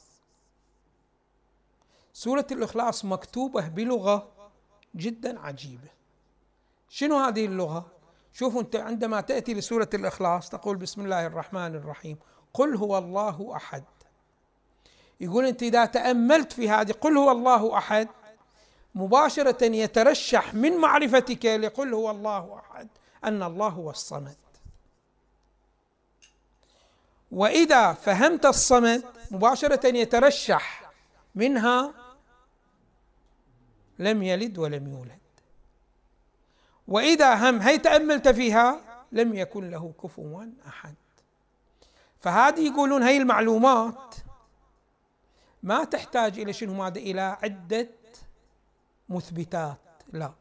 سورة 2.24 2.48
الإخلاص 2.52 3.06
مكتوبة 3.06 3.68
بلغة 3.68 4.32
جدا 4.96 5.40
عجيبة. 5.40 5.90
شنو 6.90 7.18
هذه 7.20 7.46
اللغة؟ 7.46 7.86
شوفوا 8.34 8.62
أنت 8.62 8.76
عندما 8.76 9.22
تأتي 9.22 9.54
لسورة 9.54 9.90
الإخلاص 9.94 10.50
تقول 10.50 10.78
بسم 10.78 11.02
الله 11.02 11.26
الرحمن 11.26 11.76
الرحيم. 11.76 12.18
قل 12.54 12.76
هو 12.76 12.98
الله 12.98 13.56
أحد. 13.56 13.84
يقول 15.20 15.46
أنت 15.46 15.64
إذا 15.64 15.86
تأملت 15.86 16.54
في 16.54 16.70
هذه 16.70 16.92
قل 16.92 17.18
هو 17.18 17.32
الله 17.32 17.78
أحد 17.78 18.08
مباشرة 18.96 19.64
يترشح 19.64 20.54
من 20.54 20.78
معرفتك 20.78 21.46
لقل 21.46 21.94
هو 21.94 22.12
الله 22.12 22.60
أحد 22.60 22.88
أن 23.24 23.44
الله 23.44 23.68
هو 23.68 23.90
الصمد. 23.90 24.38
وإذا 27.32 27.94
فهمت 27.94 28.46
الصمد 28.46 29.04
مباشرة 29.32 29.88
يترشح 29.88 30.92
منها 31.36 32.03
لم 34.00 34.24
يلد 34.24 34.58
ولم 34.58 34.88
يولد. 34.88 35.20
وإذا 36.88 37.50
هم 37.50 37.62
هي 37.62 37.78
تأملت 37.78 38.28
فيها 38.28 38.82
لم 39.12 39.34
يكن 39.34 39.70
له 39.70 39.94
كفوا 40.04 40.46
أحد. 40.68 40.96
فهذه 42.20 42.68
يقولون 42.68 43.04
هي 43.04 43.18
المعلومات 43.18 44.16
ما 45.64 45.84
تحتاج 45.84 46.40
إلى 46.40 46.54
شنو؟ 46.54 46.74
ماذا؟ 46.74 47.00
إلى 47.00 47.22
عدة 47.22 47.90
مثبتات. 49.10 49.78
لا. 50.14 50.34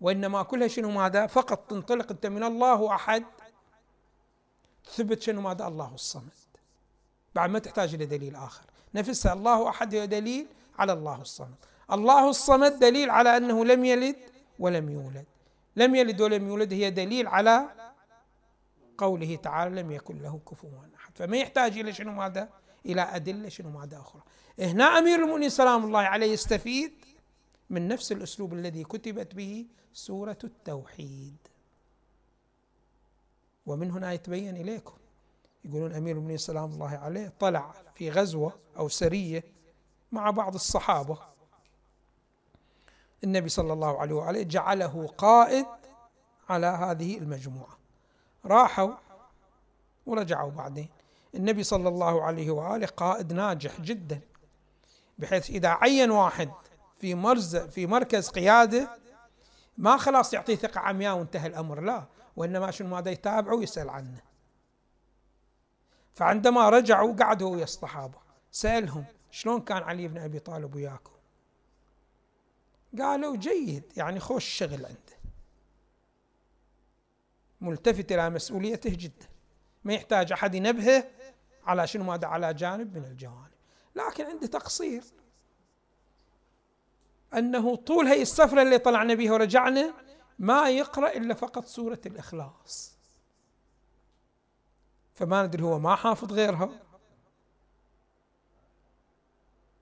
وإنما 0.00 0.42
كلها 0.42 0.68
شنو؟ 0.68 0.90
ماذا؟ 0.90 1.26
فقط 1.26 1.70
تنطلق 1.70 2.10
أنت 2.10 2.26
من 2.26 2.44
الله 2.44 2.94
أحد 2.94 3.24
تثبت 4.84 5.22
شنو؟ 5.22 5.40
ماذا؟ 5.40 5.66
الله 5.66 5.94
الصمد. 5.94 6.30
بعد 7.34 7.50
ما 7.50 7.58
تحتاج 7.58 7.94
إلى 7.94 8.06
دليل 8.06 8.36
آخر. 8.36 8.64
نفسها 8.94 9.32
الله 9.32 9.68
أحد 9.68 9.94
هو 9.94 10.04
دليل 10.04 10.46
على 10.78 10.92
الله 10.92 11.20
الصمد. 11.20 11.54
الله 11.92 12.30
الصمد 12.30 12.78
دليل 12.78 13.10
على 13.10 13.36
أنه 13.36 13.64
لم 13.64 13.84
يلد 13.84 14.16
ولم 14.58 14.90
يولد. 14.90 15.26
لم 15.76 15.94
يلد 15.94 16.20
ولم 16.20 16.48
يولد 16.48 16.72
هي 16.72 16.90
دليل 16.90 17.28
على 17.28 17.68
قوله 18.98 19.36
تعالى 19.36 19.82
لم 19.82 19.90
يكن 19.90 20.18
له 20.22 20.40
كفوا 20.50 20.70
أحد. 20.96 21.12
فما 21.14 21.36
يحتاج 21.36 21.78
إلى 21.78 21.92
شنو 21.92 22.12
ماذا؟ 22.12 22.48
إلى 22.86 23.00
أدلة 23.00 23.48
شنو 23.48 23.70
ماذا 23.70 23.98
أخرى. 23.98 24.22
هنا 24.58 24.84
أمير 24.84 25.18
المؤمنين 25.24 25.48
سلام 25.48 25.84
الله 25.84 26.00
عليه 26.00 26.32
يستفيد 26.32 26.92
من 27.70 27.88
نفس 27.88 28.12
الأسلوب 28.12 28.54
الذي 28.54 28.84
كتبت 28.84 29.34
به 29.34 29.66
سورة 29.92 30.38
التوحيد. 30.44 31.36
ومن 33.66 33.90
هنا 33.90 34.12
يتبين 34.12 34.56
إليكم. 34.56 34.94
يقولون 35.64 35.92
أمير 35.92 36.14
المؤمنين 36.14 36.38
سلام 36.38 36.70
الله 36.70 36.88
عليه 36.88 37.32
طلع 37.40 37.74
في 37.94 38.10
غزوة 38.10 38.58
أو 38.76 38.88
سرية 38.88 39.44
مع 40.12 40.30
بعض 40.30 40.54
الصحابة 40.54 41.29
النبي 43.24 43.48
صلى 43.48 43.72
الله 43.72 44.00
عليه 44.00 44.14
وآله 44.14 44.42
جعله 44.42 45.06
قائد 45.18 45.66
على 46.48 46.66
هذه 46.66 47.18
المجموعة. 47.18 47.78
راحوا 48.44 48.92
ورجعوا 50.06 50.50
بعدين. 50.50 50.88
النبي 51.34 51.62
صلى 51.62 51.88
الله 51.88 52.22
عليه 52.22 52.50
وآله 52.50 52.86
قائد 52.86 53.32
ناجح 53.32 53.80
جدا 53.80 54.20
بحيث 55.18 55.50
إذا 55.50 55.68
عين 55.68 56.10
واحد 56.10 56.50
في 56.98 57.14
مرز 57.14 57.56
في 57.56 57.86
مركز 57.86 58.28
قيادة 58.28 58.90
ما 59.78 59.96
خلاص 59.96 60.34
يعطيه 60.34 60.56
ثقة 60.56 60.80
عمياء 60.80 61.16
وانتهى 61.16 61.46
الأمر. 61.46 61.80
لا 61.80 62.04
وإنما 62.36 62.70
شنو 62.70 62.88
ماذا 62.88 63.10
يتابعه 63.10 63.54
ويسأل 63.54 63.90
عنه. 63.90 64.20
فعندما 66.12 66.68
رجعوا 66.68 67.14
قعدوا 67.14 67.50
ويا 67.50 67.64
الصحابة 67.64 68.18
سألهم 68.50 69.04
شلون 69.30 69.60
كان 69.60 69.82
علي 69.82 70.08
بن 70.08 70.18
أبي 70.18 70.38
طالب 70.38 70.74
وياكم؟ 70.74 71.12
قالوا 72.98 73.36
جيد 73.36 73.92
يعني 73.96 74.20
خوش 74.20 74.44
شغل 74.44 74.86
عنده. 74.86 75.20
ملتفت 77.60 78.12
إلى 78.12 78.30
مسؤوليته 78.30 78.90
جدا. 78.90 79.28
ما 79.84 79.94
يحتاج 79.94 80.32
أحد 80.32 80.54
ينبهه 80.54 81.10
على 81.64 81.86
شنو 81.86 82.04
ماذا 82.04 82.26
على 82.26 82.54
جانب 82.54 82.98
من 82.98 83.04
الجوانب. 83.04 83.50
لكن 83.96 84.24
عنده 84.24 84.46
تقصير. 84.46 85.04
أنه 87.34 87.76
طول 87.76 88.06
هي 88.06 88.22
السفرة 88.22 88.62
اللي 88.62 88.78
طلعنا 88.78 89.14
بها 89.14 89.32
ورجعنا 89.32 89.94
ما 90.38 90.70
يقرأ 90.70 91.12
إلا 91.12 91.34
فقط 91.34 91.64
سورة 91.64 92.00
الإخلاص. 92.06 92.96
فما 95.14 95.46
ندري 95.46 95.62
هو 95.62 95.78
ما 95.78 95.96
حافظ 95.96 96.32
غيرها. 96.32 96.70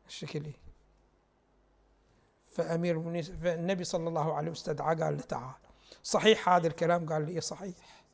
الشكل 0.06 0.44
إيه؟ 0.44 0.67
فأمير 2.50 3.22
فالنبي 3.42 3.84
صلى 3.84 4.08
الله 4.08 4.34
عليه 4.34 4.50
وسلم 4.50 4.52
استدعاه 4.52 4.94
قال 4.94 5.16
له 5.16 5.22
تعال. 5.22 5.54
صحيح 6.02 6.48
هذا 6.48 6.66
الكلام؟ 6.66 7.12
قال 7.12 7.26
لي 7.26 7.32
إيه 7.32 7.40
صحيح؟ 7.40 8.04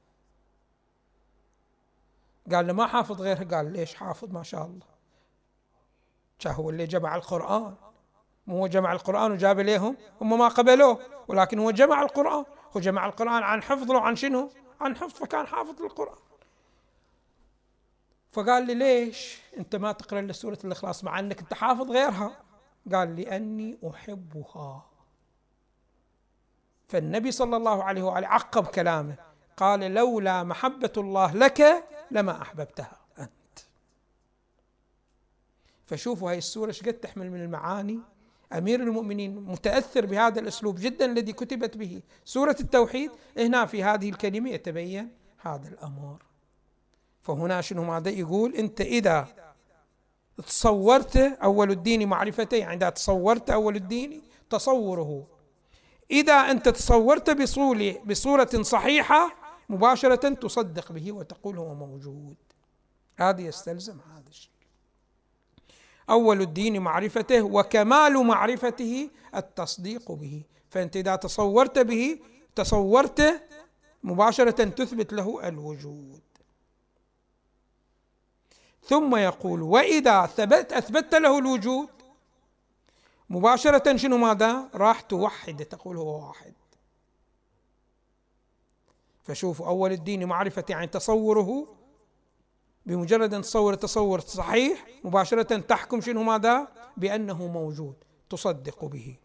قال 2.52 2.66
له 2.66 2.72
ما 2.72 2.86
حافظ 2.86 3.20
غيرها؟ 3.20 3.44
قال 3.44 3.72
ليش 3.72 3.94
حافظ؟ 3.94 4.30
ما 4.32 4.42
شاء 4.42 4.64
الله. 4.64 4.86
هو 6.46 6.70
اللي 6.70 6.86
جمع 6.86 7.16
القرآن. 7.16 7.74
مو 8.46 8.58
هو 8.58 8.66
جمع 8.66 8.92
القرآن 8.92 9.32
وجاب 9.32 9.60
إليهم؟ 9.60 9.96
هم 10.20 10.38
ما 10.38 10.48
قبلوه 10.48 10.98
ولكن 11.28 11.58
هو 11.58 11.70
جمع 11.70 12.02
القرآن. 12.02 12.44
هو 12.76 12.80
جمع 12.80 13.06
القرآن 13.06 13.42
عن 13.42 13.62
حفظ 13.62 13.90
عن 13.90 14.16
شنو؟ 14.16 14.50
عن 14.80 14.96
حفظ 14.96 15.12
فكان 15.12 15.46
حافظ 15.46 15.82
للقرآن. 15.82 16.18
فقال 18.32 18.66
لي 18.66 18.74
ليش؟ 18.74 19.38
أنت 19.56 19.76
ما 19.76 19.92
تقرأ 19.92 20.20
إلا 20.20 20.32
سورة 20.32 20.58
الإخلاص 20.64 21.04
مع 21.04 21.18
إنك 21.18 21.40
أنت 21.40 21.54
حافظ 21.54 21.90
غيرها. 21.90 22.43
قال 22.92 23.16
لأني 23.16 23.78
أحبها. 23.90 24.86
فالنبي 26.88 27.32
صلى 27.32 27.56
الله 27.56 27.84
عليه 27.84 28.02
وآله 28.02 28.26
عقب 28.26 28.66
كلامه 28.66 29.16
قال 29.56 29.80
لولا 29.80 30.42
محبة 30.42 30.92
الله 30.96 31.34
لك 31.34 31.84
لما 32.10 32.42
أحببتها 32.42 33.00
أنت. 33.18 33.58
فشوفوا 35.86 36.30
هاي 36.30 36.38
السورة 36.38 36.68
إيش 36.68 36.82
قد 36.82 36.92
تحمل 36.92 37.30
من 37.30 37.42
المعاني. 37.42 38.00
أمير 38.52 38.80
المؤمنين 38.80 39.36
متأثر 39.36 40.06
بهذا 40.06 40.40
الأسلوب 40.40 40.80
جدا 40.80 41.04
الذي 41.04 41.32
كتبت 41.32 41.76
به 41.76 42.02
سورة 42.24 42.56
التوحيد. 42.60 43.10
هنا 43.38 43.66
في 43.66 43.84
هذه 43.84 44.10
الكلمة 44.10 44.50
يتبين 44.50 45.12
هذا 45.38 45.68
الأمر. 45.68 46.22
فهنا 47.22 47.60
شنو 47.60 47.84
ماذا 47.84 48.10
يقول؟ 48.10 48.54
أنت 48.54 48.80
إذا 48.80 49.43
تصورت 50.42 51.16
أول 51.16 51.70
الدين 51.70 52.08
معرفته 52.08 52.56
يعني 52.56 52.74
إذا 52.74 52.90
تصورت 52.90 53.50
أول 53.50 53.76
الدين 53.76 54.22
تصوره. 54.50 55.26
إذا 56.10 56.32
أنت 56.32 56.68
تصورت 56.68 57.30
بصولة 57.30 58.00
بصورة 58.04 58.62
صحيحة 58.62 59.34
مباشرة 59.68 60.28
تصدق 60.34 60.92
به 60.92 61.12
وتقول 61.12 61.58
هو 61.58 61.74
موجود. 61.74 62.36
هذا 63.16 63.40
يستلزم 63.40 63.98
هذا 64.12 64.28
الشيء. 64.28 64.50
أول 66.10 66.40
الدين 66.40 66.82
معرفته 66.82 67.42
وكمال 67.42 68.26
معرفته 68.26 69.10
التصديق 69.34 70.12
به. 70.12 70.42
فأنت 70.70 70.96
إذا 70.96 71.16
تصورت 71.16 71.78
به 71.78 72.18
تصورت 72.54 73.42
مباشرة 74.02 74.64
تثبت 74.64 75.12
له 75.12 75.48
الوجود. 75.48 76.20
ثم 78.84 79.16
يقول 79.16 79.62
وإذا 79.62 80.26
ثبت 80.26 80.72
أثبتت 80.72 81.14
له 81.14 81.38
الوجود 81.38 81.88
مباشرة 83.30 83.96
شنو 83.96 84.16
ماذا؟ 84.16 84.68
راح 84.74 85.00
توحد 85.00 85.64
تقول 85.64 85.96
هو 85.96 86.26
واحد 86.26 86.54
فشوفوا 89.22 89.66
أول 89.66 89.92
الدين 89.92 90.24
معرفة 90.24 90.64
يعني 90.68 90.86
تصوره 90.86 91.74
بمجرد 92.86 93.34
أن 93.34 93.42
تصور 93.42 93.74
تصور 93.74 94.20
صحيح 94.20 94.86
مباشرة 95.04 95.56
تحكم 95.60 96.00
شنو 96.00 96.22
ماذا؟ 96.22 96.68
بأنه 96.96 97.46
موجود 97.46 97.94
تصدق 98.30 98.84
به 98.84 99.16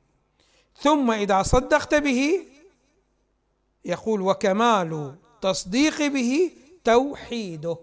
ثم 0.75 1.11
إذا 1.11 1.43
صدقت 1.43 1.95
به 1.95 2.45
يقول 3.85 4.21
وكمال 4.21 5.15
تصديق 5.41 6.07
به 6.07 6.51
توحيده 6.83 7.77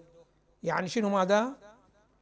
يعني 0.63 0.87
شنو 0.87 1.09
ماذا؟ 1.09 1.66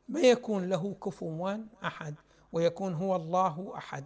ما 0.08 0.20
يكون 0.20 0.70
له 0.70 0.94
كفوا 1.04 1.58
أحد 1.86 2.16
ويكون 2.52 2.94
هو 2.94 3.16
الله 3.16 3.74
أحد. 3.78 4.06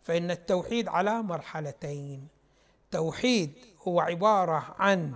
فإن 0.00 0.30
التوحيد 0.30 0.88
على 0.88 1.22
مرحلتين. 1.22 2.28
توحيد 2.90 3.54
هو 3.88 4.00
عبارة 4.00 4.76
عن 4.78 5.14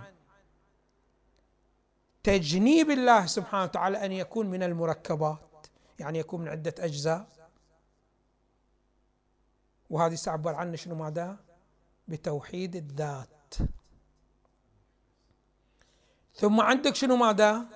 تجنيب 2.23 2.91
الله 2.91 3.27
سبحانه 3.27 3.65
وتعالى 3.65 4.05
أن 4.05 4.13
يكون 4.13 4.47
من 4.47 4.63
المركبات 4.63 5.67
يعني 5.99 6.19
يكون 6.19 6.41
من 6.41 6.49
عدة 6.49 6.75
أجزاء. 6.79 7.27
وهذه 9.91 10.15
سأعبر 10.15 10.55
عنه 10.55 10.77
شنو 10.77 10.95
ماذا؟ 10.95 11.37
بتوحيد 12.09 12.77
الذات. 12.77 13.55
ثم 16.35 16.61
عندك 16.61 16.95
شنو 16.95 17.17
ماذا؟ 17.17 17.67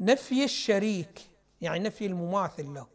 نفي 0.00 0.44
الشريك. 0.44 1.30
يعني 1.60 1.78
نفي 1.78 2.06
المماثل 2.06 2.74
له. 2.74 2.86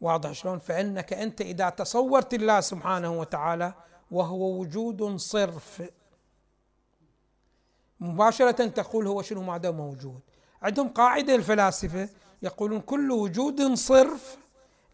واضح 0.00 0.32
شلون؟ 0.32 0.58
فإنك 0.58 1.12
أنت 1.12 1.40
إذا 1.40 1.68
تصورت 1.68 2.34
الله 2.34 2.60
سبحانه 2.60 3.20
وتعالى 3.20 3.74
وهو 4.10 4.60
وجود 4.60 5.16
صرف 5.16 5.82
مباشرة 8.00 8.66
تقول 8.66 9.06
هو 9.06 9.22
شنو 9.22 9.42
ماذا 9.42 9.70
موجود. 9.70 10.20
عندهم 10.62 10.88
قاعدة 10.88 11.34
الفلاسفة 11.34 12.08
يقولون 12.42 12.80
كل 12.80 13.10
وجود 13.10 13.74
صرف 13.74 14.38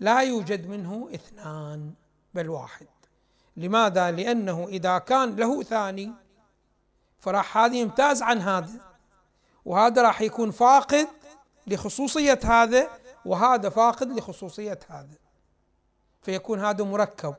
لا 0.00 0.20
يوجد 0.20 0.66
منه 0.66 1.08
اثنان 1.14 1.94
بل 2.34 2.50
واحد. 2.50 2.86
لماذا؟ 3.56 4.10
لأنه 4.10 4.68
إذا 4.68 4.98
كان 4.98 5.36
له 5.36 5.62
ثاني 5.62 6.12
فراح 7.18 7.58
هذا 7.58 7.74
يمتاز 7.74 8.22
عن 8.22 8.40
هذا 8.40 8.92
وهذا 9.64 10.02
راح 10.02 10.20
يكون 10.20 10.50
فاقد 10.50 11.08
لخصوصية 11.66 12.38
هذا 12.44 12.90
وهذا 13.24 13.68
فاقد 13.68 14.10
لخصوصية 14.10 14.78
هذا. 14.88 15.18
فيكون 16.22 16.60
هذا 16.60 16.84
مركب 16.84 17.34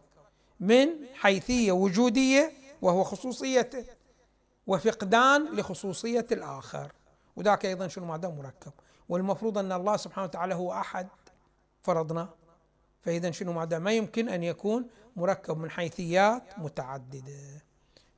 من 0.59 0.87
حيثية 1.13 1.71
وجودية 1.71 2.51
وهو 2.81 3.03
خصوصيته 3.03 3.85
وفقدان 4.67 5.45
لخصوصية 5.45 6.25
الآخر. 6.31 6.91
وذاك 7.35 7.65
أيضا 7.65 7.87
شنو؟ 7.87 8.05
ماذا 8.05 8.29
مركب. 8.29 8.71
والمفروض 9.09 9.57
أن 9.57 9.71
الله 9.71 9.97
سبحانه 9.97 10.27
وتعالى 10.27 10.55
هو 10.55 10.73
أحد 10.73 11.07
فرضنا. 11.81 12.29
فإذا 13.01 13.31
شنو؟ 13.31 13.53
ماذا 13.53 13.79
ما 13.79 13.91
يمكن 13.91 14.29
أن 14.29 14.43
يكون 14.43 14.87
مركب 15.15 15.57
من 15.57 15.69
حيثيات 15.69 16.43
متعددة. 16.59 17.63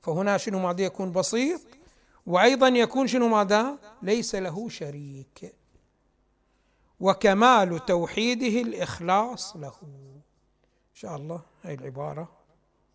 فهنا 0.02 0.38
شنو؟ 0.38 0.60
ماذا 0.60 0.82
يكون 0.82 1.12
بسيط. 1.12 1.62
وأيضا 2.26 2.68
يكون 2.68 3.08
شنو؟ 3.08 3.28
ماذا 3.28 3.78
ليس 4.02 4.36
له 4.36 4.70
شريك. 4.70 5.56
وكمال 7.00 7.86
توحيده 7.86 8.62
الإخلاص 8.62 9.56
له. 9.56 9.74
إن 9.84 10.22
شاء 10.94 11.16
الله 11.16 11.42
هاي 11.64 11.74
العبارة 11.74 12.30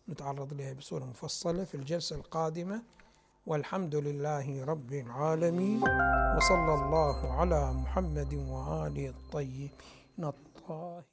نتعرض 0.09 0.53
لها 0.53 0.73
بصورة 0.73 1.05
مفصلة 1.05 1.63
في 1.63 1.75
الجلسة 1.75 2.15
القادمة. 2.15 2.81
والحمد 3.47 3.95
لله 3.95 4.65
رب 4.65 4.93
العالمين 4.93 5.83
وصلى 6.37 6.73
الله 6.73 7.33
على 7.33 7.73
محمد 7.73 8.33
وآله 8.33 9.09
الطيبين 9.09 9.71
الطاهرين. 10.19 11.10